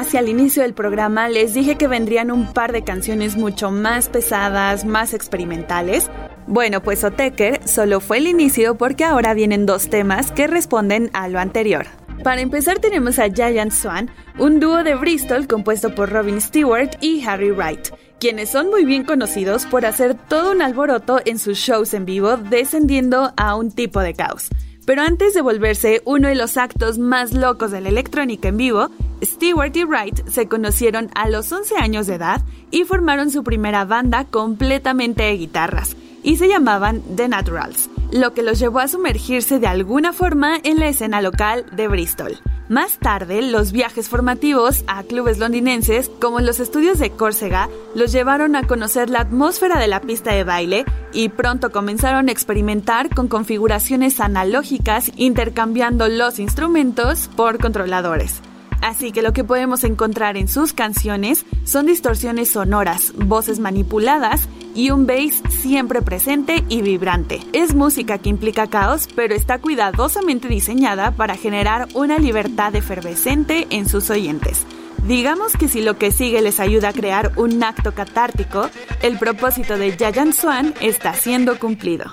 Casi 0.00 0.16
al 0.16 0.30
inicio 0.30 0.62
del 0.62 0.72
programa 0.72 1.28
les 1.28 1.52
dije 1.52 1.76
que 1.76 1.86
vendrían 1.86 2.30
un 2.30 2.54
par 2.54 2.72
de 2.72 2.84
canciones 2.84 3.36
mucho 3.36 3.70
más 3.70 4.08
pesadas, 4.08 4.86
más 4.86 5.12
experimentales. 5.12 6.10
Bueno, 6.46 6.82
pues 6.82 7.04
Oteker 7.04 7.60
solo 7.68 8.00
fue 8.00 8.16
el 8.16 8.26
inicio 8.26 8.76
porque 8.76 9.04
ahora 9.04 9.34
vienen 9.34 9.66
dos 9.66 9.90
temas 9.90 10.32
que 10.32 10.46
responden 10.46 11.10
a 11.12 11.28
lo 11.28 11.38
anterior. 11.38 11.86
Para 12.24 12.40
empezar 12.40 12.78
tenemos 12.78 13.18
a 13.18 13.28
Giant 13.28 13.72
Swan, 13.72 14.10
un 14.38 14.58
dúo 14.58 14.82
de 14.84 14.94
Bristol 14.94 15.46
compuesto 15.46 15.94
por 15.94 16.08
Robin 16.08 16.40
Stewart 16.40 16.96
y 17.02 17.22
Harry 17.26 17.50
Wright, 17.50 17.88
quienes 18.18 18.48
son 18.48 18.70
muy 18.70 18.86
bien 18.86 19.04
conocidos 19.04 19.66
por 19.66 19.84
hacer 19.84 20.14
todo 20.14 20.52
un 20.52 20.62
alboroto 20.62 21.20
en 21.26 21.38
sus 21.38 21.58
shows 21.58 21.92
en 21.92 22.06
vivo 22.06 22.38
descendiendo 22.38 23.34
a 23.36 23.54
un 23.54 23.70
tipo 23.70 24.00
de 24.00 24.14
caos. 24.14 24.48
Pero 24.86 25.02
antes 25.02 25.34
de 25.34 25.42
volverse 25.42 26.00
uno 26.06 26.28
de 26.28 26.34
los 26.36 26.56
actos 26.56 26.98
más 26.98 27.34
locos 27.34 27.70
de 27.70 27.82
la 27.82 27.90
electrónica 27.90 28.48
en 28.48 28.56
vivo, 28.56 28.90
Stewart 29.22 29.76
y 29.76 29.84
Wright 29.84 30.28
se 30.28 30.48
conocieron 30.48 31.10
a 31.14 31.28
los 31.28 31.50
11 31.52 31.76
años 31.76 32.06
de 32.06 32.14
edad 32.14 32.42
y 32.70 32.84
formaron 32.84 33.30
su 33.30 33.44
primera 33.44 33.84
banda 33.84 34.24
completamente 34.24 35.24
de 35.24 35.36
guitarras, 35.36 35.96
y 36.22 36.36
se 36.36 36.48
llamaban 36.48 37.02
The 37.16 37.28
Naturals, 37.28 37.90
lo 38.12 38.32
que 38.34 38.42
los 38.42 38.58
llevó 38.58 38.80
a 38.80 38.88
sumergirse 38.88 39.58
de 39.58 39.66
alguna 39.66 40.12
forma 40.12 40.58
en 40.62 40.78
la 40.78 40.88
escena 40.88 41.20
local 41.20 41.66
de 41.72 41.88
Bristol. 41.88 42.38
Más 42.70 42.98
tarde, 42.98 43.42
los 43.42 43.72
viajes 43.72 44.08
formativos 44.08 44.84
a 44.86 45.02
clubes 45.02 45.38
londinenses, 45.38 46.08
como 46.20 46.38
los 46.38 46.60
estudios 46.60 47.00
de 47.00 47.10
Córcega, 47.10 47.68
los 47.96 48.12
llevaron 48.12 48.54
a 48.54 48.62
conocer 48.62 49.10
la 49.10 49.22
atmósfera 49.22 49.80
de 49.80 49.88
la 49.88 50.00
pista 50.00 50.32
de 50.32 50.44
baile 50.44 50.84
y 51.12 51.30
pronto 51.30 51.72
comenzaron 51.72 52.28
a 52.28 52.32
experimentar 52.32 53.12
con 53.12 53.26
configuraciones 53.26 54.20
analógicas 54.20 55.10
intercambiando 55.16 56.08
los 56.08 56.38
instrumentos 56.38 57.28
por 57.34 57.58
controladores. 57.58 58.40
Así 58.82 59.12
que 59.12 59.22
lo 59.22 59.32
que 59.32 59.44
podemos 59.44 59.84
encontrar 59.84 60.36
en 60.36 60.48
sus 60.48 60.72
canciones 60.72 61.44
son 61.64 61.86
distorsiones 61.86 62.50
sonoras, 62.50 63.12
voces 63.16 63.58
manipuladas 63.58 64.48
y 64.74 64.90
un 64.90 65.06
bass 65.06 65.42
siempre 65.48 66.02
presente 66.02 66.64
y 66.68 66.82
vibrante. 66.82 67.40
Es 67.52 67.74
música 67.74 68.18
que 68.18 68.30
implica 68.30 68.68
caos, 68.68 69.08
pero 69.14 69.34
está 69.34 69.58
cuidadosamente 69.58 70.48
diseñada 70.48 71.10
para 71.12 71.36
generar 71.36 71.88
una 71.94 72.18
libertad 72.18 72.74
efervescente 72.74 73.66
en 73.70 73.88
sus 73.88 74.10
oyentes. 74.10 74.64
Digamos 75.06 75.56
que 75.56 75.68
si 75.68 75.80
lo 75.80 75.96
que 75.96 76.12
sigue 76.12 76.42
les 76.42 76.60
ayuda 76.60 76.90
a 76.90 76.92
crear 76.92 77.32
un 77.36 77.62
acto 77.62 77.92
catártico, 77.92 78.68
el 79.02 79.18
propósito 79.18 79.78
de 79.78 79.92
Giant 79.92 80.34
Swan 80.34 80.74
está 80.80 81.14
siendo 81.14 81.58
cumplido. 81.58 82.04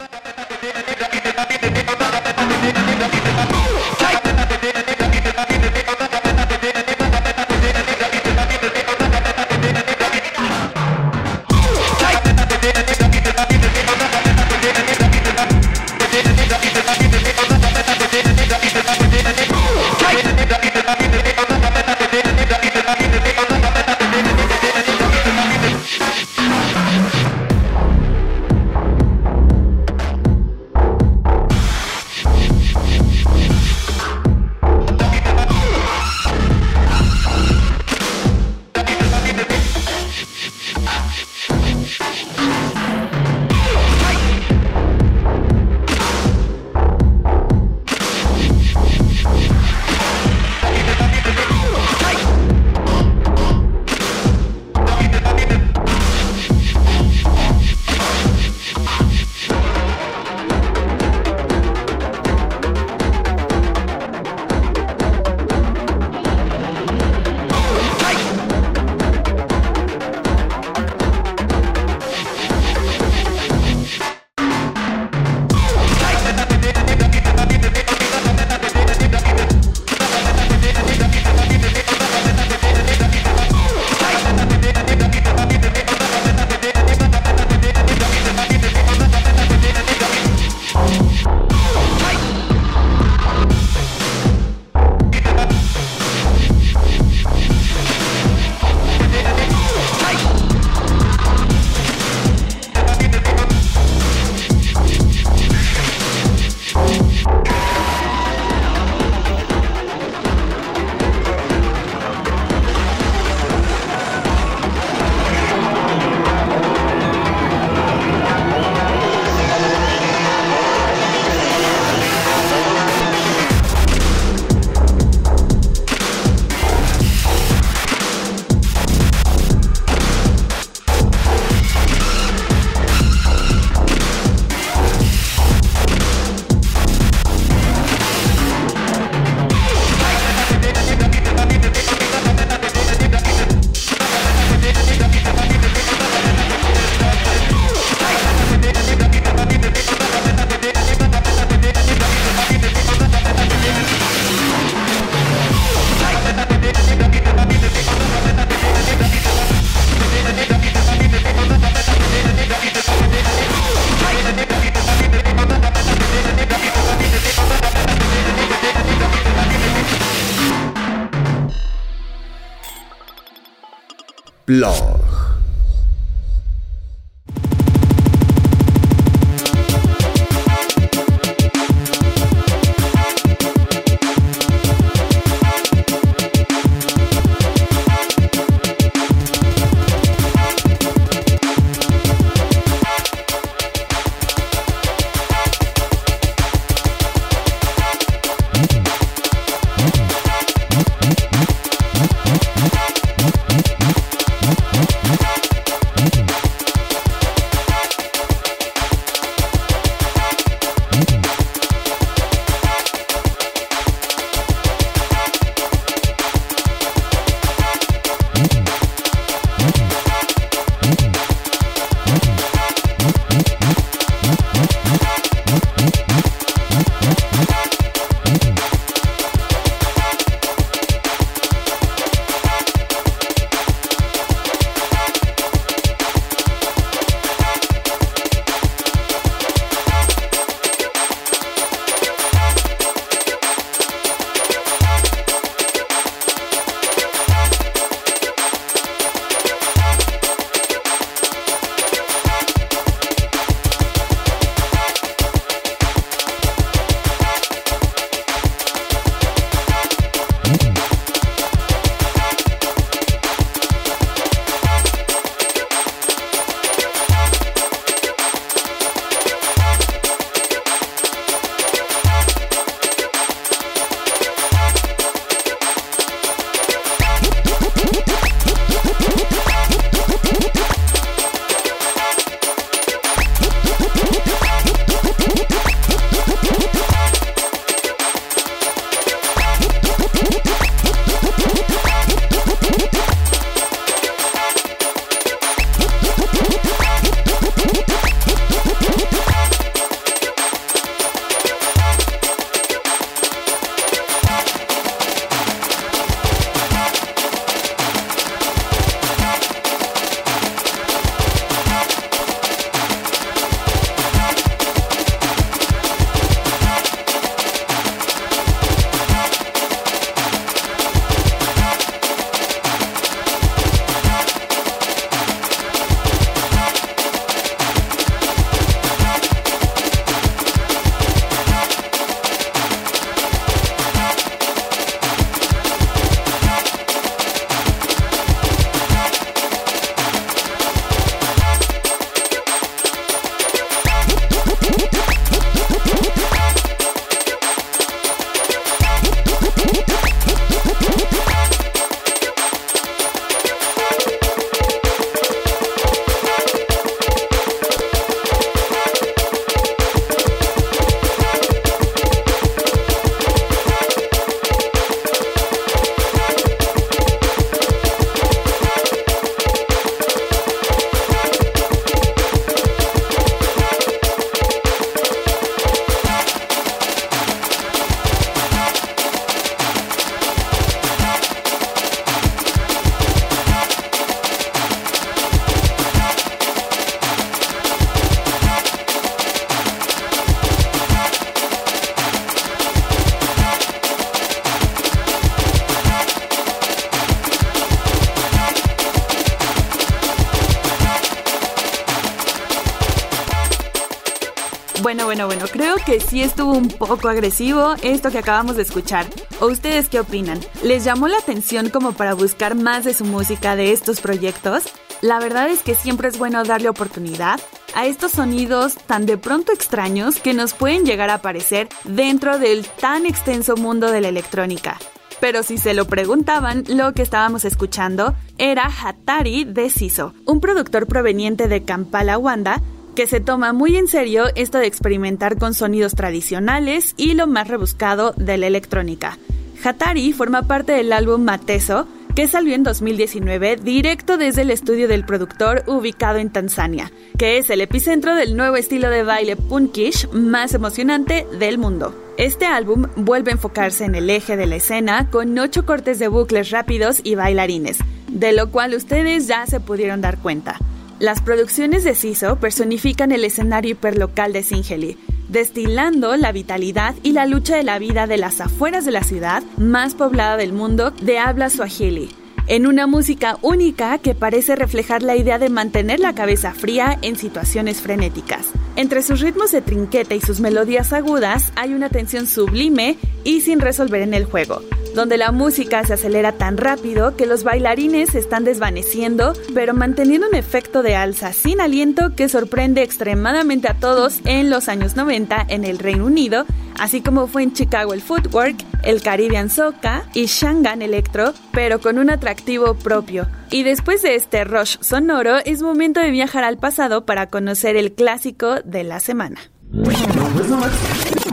Que 405.97 406.05
sí 406.05 406.21
estuvo 406.21 406.53
un 406.53 406.67
poco 406.67 407.09
agresivo 407.09 407.73
esto 407.81 408.11
que 408.11 408.19
acabamos 408.19 408.55
de 408.55 408.61
escuchar. 408.61 409.07
¿O 409.39 409.47
ustedes 409.47 409.89
qué 409.89 409.99
opinan? 409.99 410.39
¿Les 410.61 410.83
llamó 410.83 411.07
la 411.07 411.17
atención 411.17 411.69
como 411.69 411.93
para 411.93 412.13
buscar 412.13 412.53
más 412.53 412.83
de 412.83 412.93
su 412.93 413.03
música 413.03 413.55
de 413.55 413.71
estos 413.71 413.99
proyectos? 413.99 414.65
La 415.01 415.17
verdad 415.17 415.49
es 415.49 415.63
que 415.63 415.73
siempre 415.73 416.09
es 416.09 416.19
bueno 416.19 416.43
darle 416.43 416.69
oportunidad 416.69 417.39
a 417.73 417.87
estos 417.87 418.11
sonidos 418.11 418.75
tan 418.75 419.07
de 419.07 419.17
pronto 419.17 419.51
extraños 419.51 420.19
que 420.19 420.35
nos 420.35 420.53
pueden 420.53 420.85
llegar 420.85 421.09
a 421.09 421.15
aparecer 421.15 421.67
dentro 421.83 422.37
del 422.37 422.67
tan 422.67 423.07
extenso 423.07 423.55
mundo 423.55 423.89
de 423.89 424.01
la 424.01 424.09
electrónica. 424.09 424.77
Pero 425.19 425.41
si 425.41 425.57
se 425.57 425.73
lo 425.73 425.85
preguntaban, 425.85 426.63
lo 426.67 426.93
que 426.93 427.01
estábamos 427.01 427.43
escuchando 427.43 428.13
era 428.37 428.69
Hatari 428.83 429.45
de 429.45 429.71
Siso, 429.71 430.13
un 430.25 430.41
productor 430.41 430.85
proveniente 430.85 431.47
de 431.47 431.63
Kampala, 431.63 432.19
Wanda, 432.19 432.61
que 432.97 433.05
se 433.05 433.19
toma 433.19 433.53
muy 433.53 433.77
en 433.77 433.87
serio 433.87 434.23
esto 434.33 434.57
de 434.57 434.65
experimentar 434.65 435.37
con 435.37 435.53
sonidos 435.53 435.93
tradicionales 435.93 436.95
y 436.97 437.13
lo 437.13 437.27
más 437.27 437.47
rebuscado 437.47 438.15
de 438.17 438.39
la 438.39 438.47
electrónica. 438.47 439.19
Hatari 439.63 440.13
forma 440.13 440.47
parte 440.47 440.71
del 440.71 440.91
álbum 440.91 441.23
Mateso, 441.23 441.87
que 442.15 442.27
salió 442.27 442.55
en 442.55 442.63
2019 442.63 443.57
directo 443.57 444.17
desde 444.17 444.41
el 444.41 444.49
estudio 444.49 444.87
del 444.87 445.05
productor 445.05 445.61
ubicado 445.67 446.17
en 446.17 446.31
Tanzania, 446.31 446.91
que 447.19 447.37
es 447.37 447.51
el 447.51 447.61
epicentro 447.61 448.15
del 448.15 448.35
nuevo 448.35 448.55
estilo 448.55 448.89
de 448.89 449.03
baile 449.03 449.35
punkish 449.35 450.09
más 450.09 450.55
emocionante 450.55 451.27
del 451.37 451.59
mundo. 451.59 451.93
Este 452.17 452.47
álbum 452.47 452.87
vuelve 452.95 453.29
a 453.29 453.35
enfocarse 453.35 453.85
en 453.85 453.93
el 453.93 454.09
eje 454.09 454.37
de 454.37 454.47
la 454.47 454.55
escena 454.55 455.11
con 455.11 455.37
ocho 455.37 455.67
cortes 455.67 455.99
de 455.99 456.07
bucles 456.07 456.49
rápidos 456.49 457.01
y 457.03 457.13
bailarines, 457.13 457.77
de 458.07 458.31
lo 458.31 458.49
cual 458.49 458.73
ustedes 458.73 459.27
ya 459.27 459.45
se 459.45 459.59
pudieron 459.59 460.01
dar 460.01 460.17
cuenta. 460.17 460.57
Las 460.99 461.21
producciones 461.21 461.83
de 461.83 461.93
CISO 461.93 462.37
personifican 462.37 463.11
el 463.11 463.23
escenario 463.23 463.71
hiperlocal 463.73 464.33
de 464.33 464.41
Singeli, 464.41 464.97
destilando 465.29 466.17
la 466.17 466.31
vitalidad 466.31 466.95
y 467.03 467.11
la 467.11 467.27
lucha 467.27 467.55
de 467.55 467.63
la 467.63 467.77
vida 467.77 468.07
de 468.07 468.17
las 468.17 468.41
afueras 468.41 468.83
de 468.83 468.91
la 468.91 469.03
ciudad 469.03 469.43
más 469.57 469.93
poblada 469.93 470.37
del 470.37 470.53
mundo 470.53 470.89
de 470.89 471.19
habla 471.19 471.51
swahili. 471.51 472.09
en 472.47 472.65
una 472.65 472.87
música 472.87 473.37
única 473.41 473.97
que 473.97 474.15
parece 474.15 474.55
reflejar 474.55 475.03
la 475.03 475.17
idea 475.17 475.37
de 475.37 475.49
mantener 475.49 475.99
la 475.99 476.15
cabeza 476.15 476.53
fría 476.53 476.97
en 477.01 477.17
situaciones 477.17 477.81
frenéticas. 477.81 478.47
Entre 478.77 479.03
sus 479.03 479.19
ritmos 479.19 479.51
de 479.51 479.61
trinqueta 479.61 480.15
y 480.15 480.21
sus 480.21 480.39
melodías 480.39 480.93
agudas 480.93 481.51
hay 481.57 481.73
una 481.73 481.89
tensión 481.89 482.25
sublime 482.25 482.97
y 483.25 483.41
sin 483.41 483.59
resolver 483.59 484.01
en 484.01 484.13
el 484.13 484.23
juego, 484.23 484.61
donde 484.97 485.17
la 485.17 485.31
música 485.31 485.83
se 485.83 485.93
acelera 485.93 486.31
tan 486.31 486.57
rápido 486.57 487.15
que 487.15 487.27
los 487.27 487.43
bailarines 487.43 488.09
se 488.09 488.17
están 488.17 488.43
desvaneciendo, 488.43 489.33
pero 489.53 489.75
manteniendo 489.75 490.27
un 490.27 490.33
efecto 490.33 490.81
de 490.81 490.95
alza 490.95 491.33
sin 491.33 491.61
aliento 491.61 492.15
que 492.15 492.27
sorprende 492.27 492.81
extremadamente 492.81 493.67
a 493.69 493.75
todos 493.75 494.21
en 494.25 494.49
los 494.49 494.67
años 494.67 494.95
90 494.95 495.45
en 495.49 495.65
el 495.65 495.77
Reino 495.77 496.07
Unido, 496.07 496.45
así 496.79 497.01
como 497.01 497.27
fue 497.27 497.43
en 497.43 497.53
Chicago 497.53 497.93
el 497.93 498.01
Footwork, 498.01 498.55
el 498.81 499.03
Caribbean 499.03 499.51
Soca 499.51 500.03
y 500.15 500.25
Shangan 500.25 500.81
Electro, 500.81 501.35
pero 501.51 501.79
con 501.79 501.99
un 501.99 502.09
atractivo 502.09 502.73
propio. 502.73 503.27
Y 503.51 503.61
después 503.61 504.01
de 504.01 504.15
este 504.15 504.45
rush 504.45 504.77
sonoro, 504.81 505.37
es 505.45 505.61
momento 505.61 505.99
de 505.99 506.09
viajar 506.09 506.43
al 506.43 506.57
pasado 506.57 507.05
para 507.05 507.27
conocer 507.27 507.75
el 507.75 507.93
clásico 507.93 508.61
de 508.65 508.83
la 508.83 508.99
semana. 508.99 509.39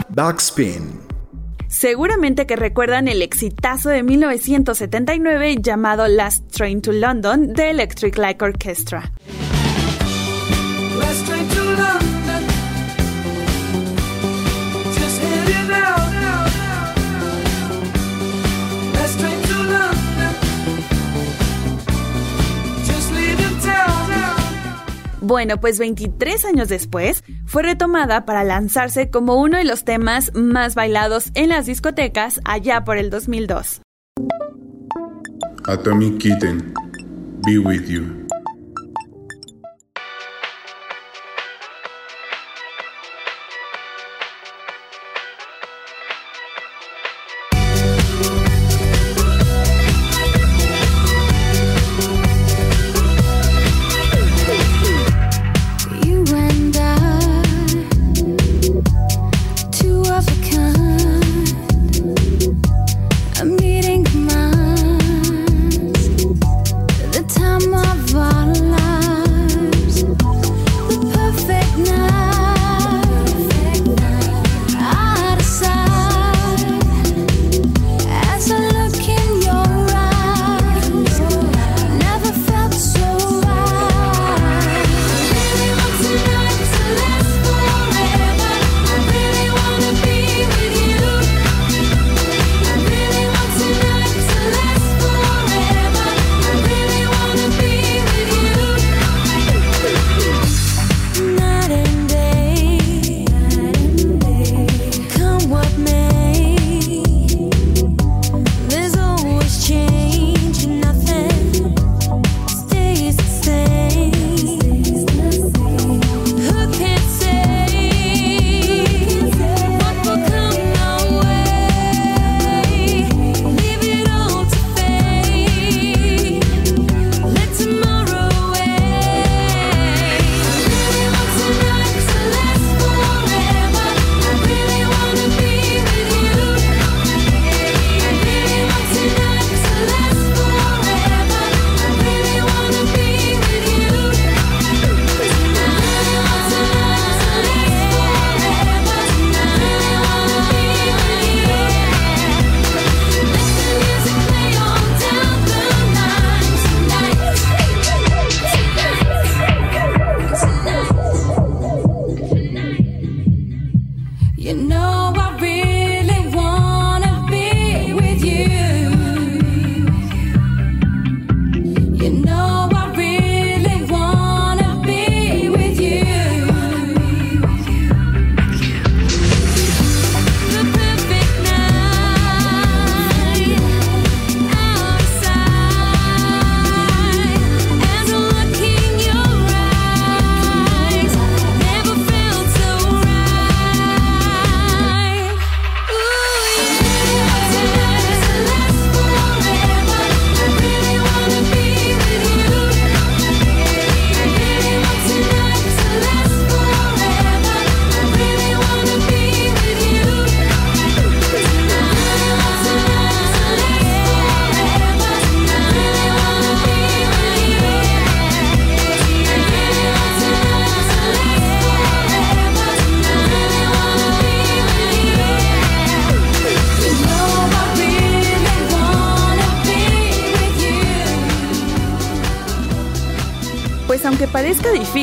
Backspin. 0.09 1.04
Seguramente 1.75 2.47
que 2.47 2.55
recuerdan 2.55 3.09
el 3.09 3.21
exitazo 3.21 3.89
de 3.89 4.01
1979 4.01 5.57
llamado 5.59 6.07
Last 6.07 6.49
Train 6.49 6.81
to 6.81 6.93
London 6.93 7.51
de 7.51 7.69
Electric 7.69 8.17
Light 8.17 8.41
Orchestra. 8.41 9.11
Bueno, 25.27 25.59
pues 25.59 25.79
23 25.79 26.45
años 26.45 26.69
después 26.69 27.23
fue 27.47 27.63
retomada 27.63 28.25
para 28.25 28.43
lanzarse 28.43 29.09
como 29.09 29.41
uno 29.41 29.57
de 29.57 29.63
los 29.63 29.83
temas 29.83 30.31
más 30.35 30.75
bailados 30.75 31.31
en 31.33 31.49
las 31.49 31.65
discotecas 31.65 32.39
allá 32.45 32.83
por 32.83 32.99
el 32.99 33.09
2002. 33.09 33.81
Atomic 35.65 36.19
Kitten, 36.19 36.71
Be 37.43 37.57
With 37.57 37.87
You. 37.87 38.24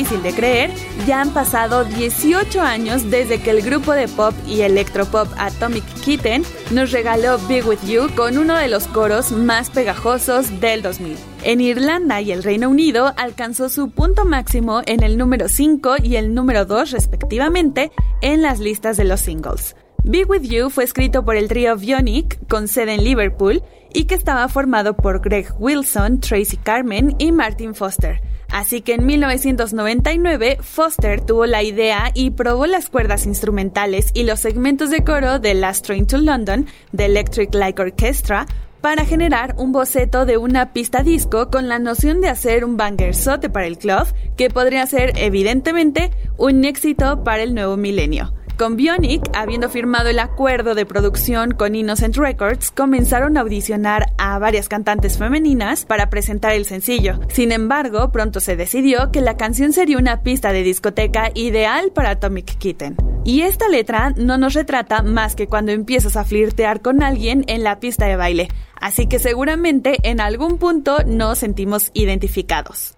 Difícil 0.03 0.23
de 0.23 0.33
creer, 0.33 0.71
ya 1.07 1.21
han 1.21 1.29
pasado 1.33 1.85
18 1.85 2.59
años 2.59 3.09
desde 3.09 3.41
que 3.41 3.51
el 3.51 3.61
grupo 3.61 3.93
de 3.93 4.09
pop 4.09 4.33
y 4.45 4.59
electropop 4.59 5.29
Atomic 5.37 5.85
Kitten 6.03 6.43
nos 6.71 6.91
regaló 6.91 7.37
Be 7.47 7.63
With 7.63 7.79
You 7.87 8.13
con 8.13 8.37
uno 8.37 8.57
de 8.57 8.67
los 8.67 8.85
coros 8.87 9.31
más 9.31 9.69
pegajosos 9.69 10.59
del 10.59 10.81
2000. 10.81 11.15
En 11.43 11.61
Irlanda 11.61 12.19
y 12.19 12.33
el 12.33 12.43
Reino 12.43 12.69
Unido 12.69 13.13
alcanzó 13.15 13.69
su 13.69 13.91
punto 13.91 14.25
máximo 14.25 14.81
en 14.85 15.03
el 15.03 15.17
número 15.17 15.47
5 15.47 15.95
y 16.03 16.17
el 16.17 16.33
número 16.33 16.65
2 16.65 16.91
respectivamente 16.91 17.93
en 18.19 18.41
las 18.41 18.59
listas 18.59 18.97
de 18.97 19.05
los 19.05 19.21
singles. 19.21 19.77
Be 20.03 20.25
With 20.25 20.41
You 20.41 20.69
fue 20.69 20.83
escrito 20.83 21.23
por 21.23 21.37
el 21.37 21.47
trío 21.47 21.77
Bionic, 21.77 22.45
con 22.49 22.67
sede 22.67 22.95
en 22.95 23.05
Liverpool, 23.05 23.63
y 23.93 24.03
que 24.03 24.15
estaba 24.15 24.49
formado 24.49 24.97
por 24.97 25.21
Greg 25.21 25.47
Wilson, 25.57 26.19
Tracy 26.19 26.57
Carmen 26.57 27.15
y 27.19 27.31
Martin 27.31 27.73
Foster. 27.73 28.32
Así 28.53 28.81
que 28.81 28.93
en 28.93 29.07
1999 29.07 30.59
Foster 30.61 31.21
tuvo 31.21 31.47
la 31.47 31.63
idea 31.63 32.11
y 32.13 32.29
probó 32.29 32.67
las 32.67 32.87
cuerdas 32.87 33.25
instrumentales 33.25 34.11
y 34.13 34.23
los 34.23 34.41
segmentos 34.41 34.91
de 34.91 35.03
coro 35.03 35.39
de 35.39 35.55
Last 35.55 35.87
Train 35.87 36.05
to 36.05 36.19
London 36.19 36.67
de 36.91 37.05
Electric 37.05 37.51
Light 37.55 37.79
Orchestra 37.79 38.45
para 38.79 39.05
generar 39.05 39.55
un 39.57 39.71
boceto 39.71 40.27
de 40.27 40.37
una 40.37 40.71
pista 40.71 41.01
disco 41.01 41.49
con 41.49 41.67
la 41.67 41.79
noción 41.79 42.21
de 42.21 42.29
hacer 42.29 42.63
un 42.63 42.77
banger 42.77 43.15
sote 43.15 43.49
para 43.49 43.65
el 43.65 43.79
club 43.79 44.05
que 44.37 44.51
podría 44.51 44.85
ser 44.85 45.13
evidentemente 45.15 46.11
un 46.37 46.63
éxito 46.63 47.23
para 47.23 47.41
el 47.41 47.55
nuevo 47.55 47.75
milenio. 47.75 48.35
Con 48.63 48.77
Bionic, 48.77 49.29
habiendo 49.33 49.67
firmado 49.67 50.07
el 50.07 50.19
acuerdo 50.19 50.73
de 50.73 50.85
producción 50.85 51.51
con 51.51 51.75
Innocent 51.75 52.15
Records, 52.15 52.71
comenzaron 52.71 53.35
a 53.35 53.41
audicionar 53.41 54.13
a 54.17 54.39
varias 54.39 54.69
cantantes 54.69 55.17
femeninas 55.17 55.83
para 55.83 56.09
presentar 56.09 56.53
el 56.53 56.63
sencillo. 56.63 57.19
Sin 57.27 57.51
embargo, 57.51 58.13
pronto 58.13 58.39
se 58.39 58.55
decidió 58.55 59.11
que 59.11 59.19
la 59.19 59.35
canción 59.35 59.73
sería 59.73 59.97
una 59.97 60.21
pista 60.21 60.53
de 60.53 60.63
discoteca 60.63 61.29
ideal 61.33 61.91
para 61.93 62.11
Atomic 62.11 62.57
Kitten. 62.57 62.95
Y 63.25 63.41
esta 63.41 63.67
letra 63.67 64.13
no 64.15 64.37
nos 64.37 64.53
retrata 64.53 65.03
más 65.03 65.35
que 65.35 65.47
cuando 65.47 65.73
empiezas 65.73 66.15
a 66.15 66.23
flirtear 66.23 66.81
con 66.81 67.03
alguien 67.03 67.43
en 67.47 67.63
la 67.63 67.81
pista 67.81 68.05
de 68.05 68.15
baile, 68.15 68.47
así 68.79 69.07
que 69.07 69.19
seguramente 69.19 69.97
en 70.03 70.21
algún 70.21 70.57
punto 70.57 70.99
nos 71.05 71.39
sentimos 71.39 71.91
identificados. 71.93 72.93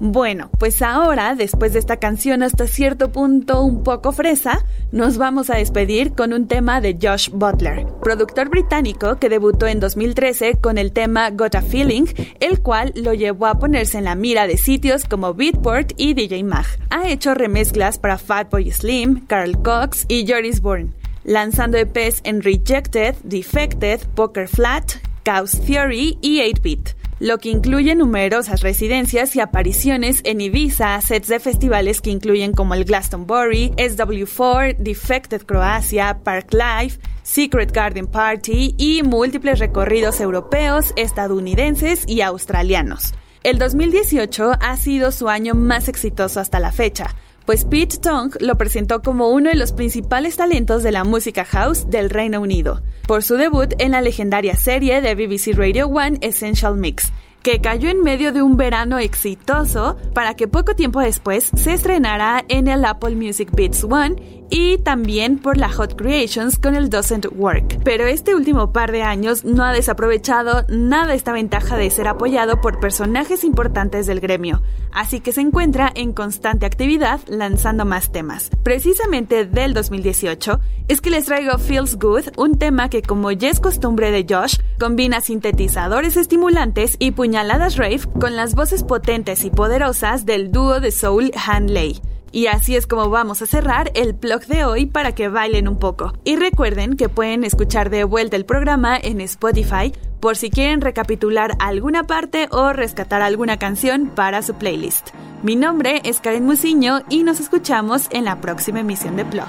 Bueno, 0.00 0.48
pues 0.60 0.80
ahora, 0.80 1.34
después 1.34 1.72
de 1.72 1.80
esta 1.80 1.96
canción 1.96 2.44
hasta 2.44 2.68
cierto 2.68 3.10
punto 3.10 3.64
un 3.64 3.82
poco 3.82 4.12
fresa, 4.12 4.64
nos 4.92 5.18
vamos 5.18 5.50
a 5.50 5.56
despedir 5.56 6.12
con 6.12 6.32
un 6.32 6.46
tema 6.46 6.80
de 6.80 6.96
Josh 7.02 7.30
Butler, 7.32 7.84
productor 8.00 8.48
británico 8.48 9.16
que 9.16 9.28
debutó 9.28 9.66
en 9.66 9.80
2013 9.80 10.60
con 10.60 10.78
el 10.78 10.92
tema 10.92 11.30
Got 11.30 11.56
a 11.56 11.62
Feeling, 11.62 12.04
el 12.38 12.60
cual 12.60 12.92
lo 12.94 13.12
llevó 13.12 13.46
a 13.46 13.58
ponerse 13.58 13.98
en 13.98 14.04
la 14.04 14.14
mira 14.14 14.46
de 14.46 14.56
sitios 14.56 15.04
como 15.04 15.34
Beatport 15.34 15.90
y 15.96 16.14
DJ 16.14 16.44
Mag. 16.44 16.66
Ha 16.90 17.08
hecho 17.08 17.34
remezclas 17.34 17.98
para 17.98 18.18
Fatboy 18.18 18.70
Slim, 18.70 19.26
Carl 19.26 19.60
Cox 19.62 20.06
y 20.06 20.30
Joris 20.30 20.60
Bourne, 20.60 20.92
lanzando 21.24 21.76
EPs 21.76 22.20
en 22.22 22.40
Rejected, 22.42 23.16
Defected, 23.24 24.02
Poker 24.14 24.46
Flat, 24.46 24.92
Chaos 25.24 25.60
Theory 25.66 26.18
y 26.22 26.38
8-Bit 26.38 26.97
lo 27.20 27.38
que 27.38 27.50
incluye 27.50 27.94
numerosas 27.94 28.60
residencias 28.60 29.34
y 29.36 29.40
apariciones 29.40 30.20
en 30.24 30.40
Ibiza, 30.40 31.00
sets 31.00 31.28
de 31.28 31.40
festivales 31.40 32.00
que 32.00 32.10
incluyen 32.10 32.52
como 32.52 32.74
el 32.74 32.84
Glastonbury, 32.84 33.70
SW4, 33.76 34.76
Defected 34.78 35.42
Croacia, 35.42 36.20
Park 36.22 36.52
Life, 36.52 37.00
Secret 37.22 37.72
Garden 37.72 38.06
Party 38.06 38.74
y 38.78 39.02
múltiples 39.02 39.58
recorridos 39.58 40.20
europeos, 40.20 40.92
estadounidenses 40.96 42.04
y 42.06 42.20
australianos. 42.20 43.12
El 43.42 43.58
2018 43.58 44.52
ha 44.60 44.76
sido 44.76 45.12
su 45.12 45.28
año 45.28 45.54
más 45.54 45.88
exitoso 45.88 46.40
hasta 46.40 46.58
la 46.58 46.72
fecha, 46.72 47.14
pues 47.48 47.64
Pete 47.64 47.96
Tong 47.96 48.34
lo 48.40 48.58
presentó 48.58 49.00
como 49.00 49.30
uno 49.30 49.48
de 49.48 49.56
los 49.56 49.72
principales 49.72 50.36
talentos 50.36 50.82
de 50.82 50.92
la 50.92 51.02
música 51.02 51.46
house 51.46 51.88
del 51.88 52.10
Reino 52.10 52.42
Unido, 52.42 52.82
por 53.06 53.22
su 53.22 53.36
debut 53.36 53.72
en 53.78 53.92
la 53.92 54.02
legendaria 54.02 54.54
serie 54.54 55.00
de 55.00 55.14
BBC 55.14 55.56
Radio 55.56 55.86
One 55.86 56.18
Essential 56.20 56.76
Mix, 56.76 57.10
que 57.42 57.62
cayó 57.62 57.88
en 57.88 58.02
medio 58.02 58.32
de 58.32 58.42
un 58.42 58.58
verano 58.58 58.98
exitoso 58.98 59.96
para 60.12 60.34
que 60.34 60.46
poco 60.46 60.74
tiempo 60.74 61.00
después 61.00 61.50
se 61.56 61.72
estrenara 61.72 62.44
en 62.48 62.68
el 62.68 62.84
Apple 62.84 63.16
Music 63.16 63.48
Beats 63.50 63.82
One 63.82 64.37
y 64.50 64.78
también 64.78 65.38
por 65.38 65.56
la 65.56 65.70
Hot 65.70 65.96
Creations 65.96 66.58
con 66.58 66.74
el 66.74 66.90
Doesn't 66.90 67.26
Work. 67.36 67.80
Pero 67.84 68.06
este 68.06 68.34
último 68.34 68.72
par 68.72 68.92
de 68.92 69.02
años 69.02 69.44
no 69.44 69.64
ha 69.64 69.72
desaprovechado 69.72 70.64
nada 70.68 71.14
esta 71.14 71.32
ventaja 71.32 71.76
de 71.76 71.90
ser 71.90 72.08
apoyado 72.08 72.60
por 72.60 72.80
personajes 72.80 73.44
importantes 73.44 74.06
del 74.06 74.20
gremio, 74.20 74.62
así 74.92 75.20
que 75.20 75.32
se 75.32 75.40
encuentra 75.40 75.90
en 75.94 76.12
constante 76.12 76.66
actividad 76.66 77.20
lanzando 77.28 77.84
más 77.84 78.12
temas. 78.12 78.50
Precisamente 78.62 79.44
del 79.44 79.74
2018 79.74 80.60
es 80.88 81.00
que 81.00 81.10
les 81.10 81.26
traigo 81.26 81.58
Feels 81.58 81.96
Good, 81.96 82.28
un 82.36 82.58
tema 82.58 82.88
que 82.88 83.02
como 83.02 83.30
ya 83.30 83.50
es 83.50 83.60
costumbre 83.60 84.10
de 84.10 84.26
Josh, 84.28 84.56
combina 84.78 85.20
sintetizadores 85.20 86.16
estimulantes 86.16 86.96
y 86.98 87.10
puñaladas 87.10 87.76
rave 87.76 88.00
con 88.20 88.36
las 88.36 88.54
voces 88.54 88.84
potentes 88.84 89.44
y 89.44 89.50
poderosas 89.50 90.24
del 90.24 90.50
dúo 90.50 90.80
de 90.80 90.90
soul 90.90 91.30
Hanley. 91.46 92.00
Y 92.30 92.46
así 92.46 92.76
es 92.76 92.86
como 92.86 93.10
vamos 93.10 93.42
a 93.42 93.46
cerrar 93.46 93.90
el 93.94 94.12
blog 94.12 94.46
de 94.46 94.64
hoy 94.64 94.86
para 94.86 95.12
que 95.14 95.28
bailen 95.28 95.68
un 95.68 95.78
poco. 95.78 96.12
Y 96.24 96.36
recuerden 96.36 96.96
que 96.96 97.08
pueden 97.08 97.44
escuchar 97.44 97.90
de 97.90 98.04
vuelta 98.04 98.36
el 98.36 98.44
programa 98.44 98.96
en 98.96 99.20
Spotify 99.20 99.92
por 100.20 100.36
si 100.36 100.50
quieren 100.50 100.80
recapitular 100.80 101.56
alguna 101.58 102.04
parte 102.04 102.48
o 102.50 102.72
rescatar 102.72 103.22
alguna 103.22 103.58
canción 103.58 104.10
para 104.14 104.42
su 104.42 104.54
playlist. 104.54 105.10
Mi 105.42 105.54
nombre 105.54 106.00
es 106.04 106.20
Karen 106.20 106.44
Musiño 106.44 107.02
y 107.08 107.22
nos 107.22 107.40
escuchamos 107.40 108.08
en 108.10 108.24
la 108.24 108.40
próxima 108.40 108.80
emisión 108.80 109.16
de 109.16 109.24
blog. 109.24 109.48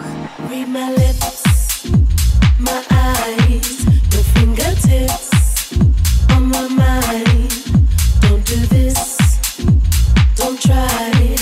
Don't 10.39 10.57
try 10.61 11.38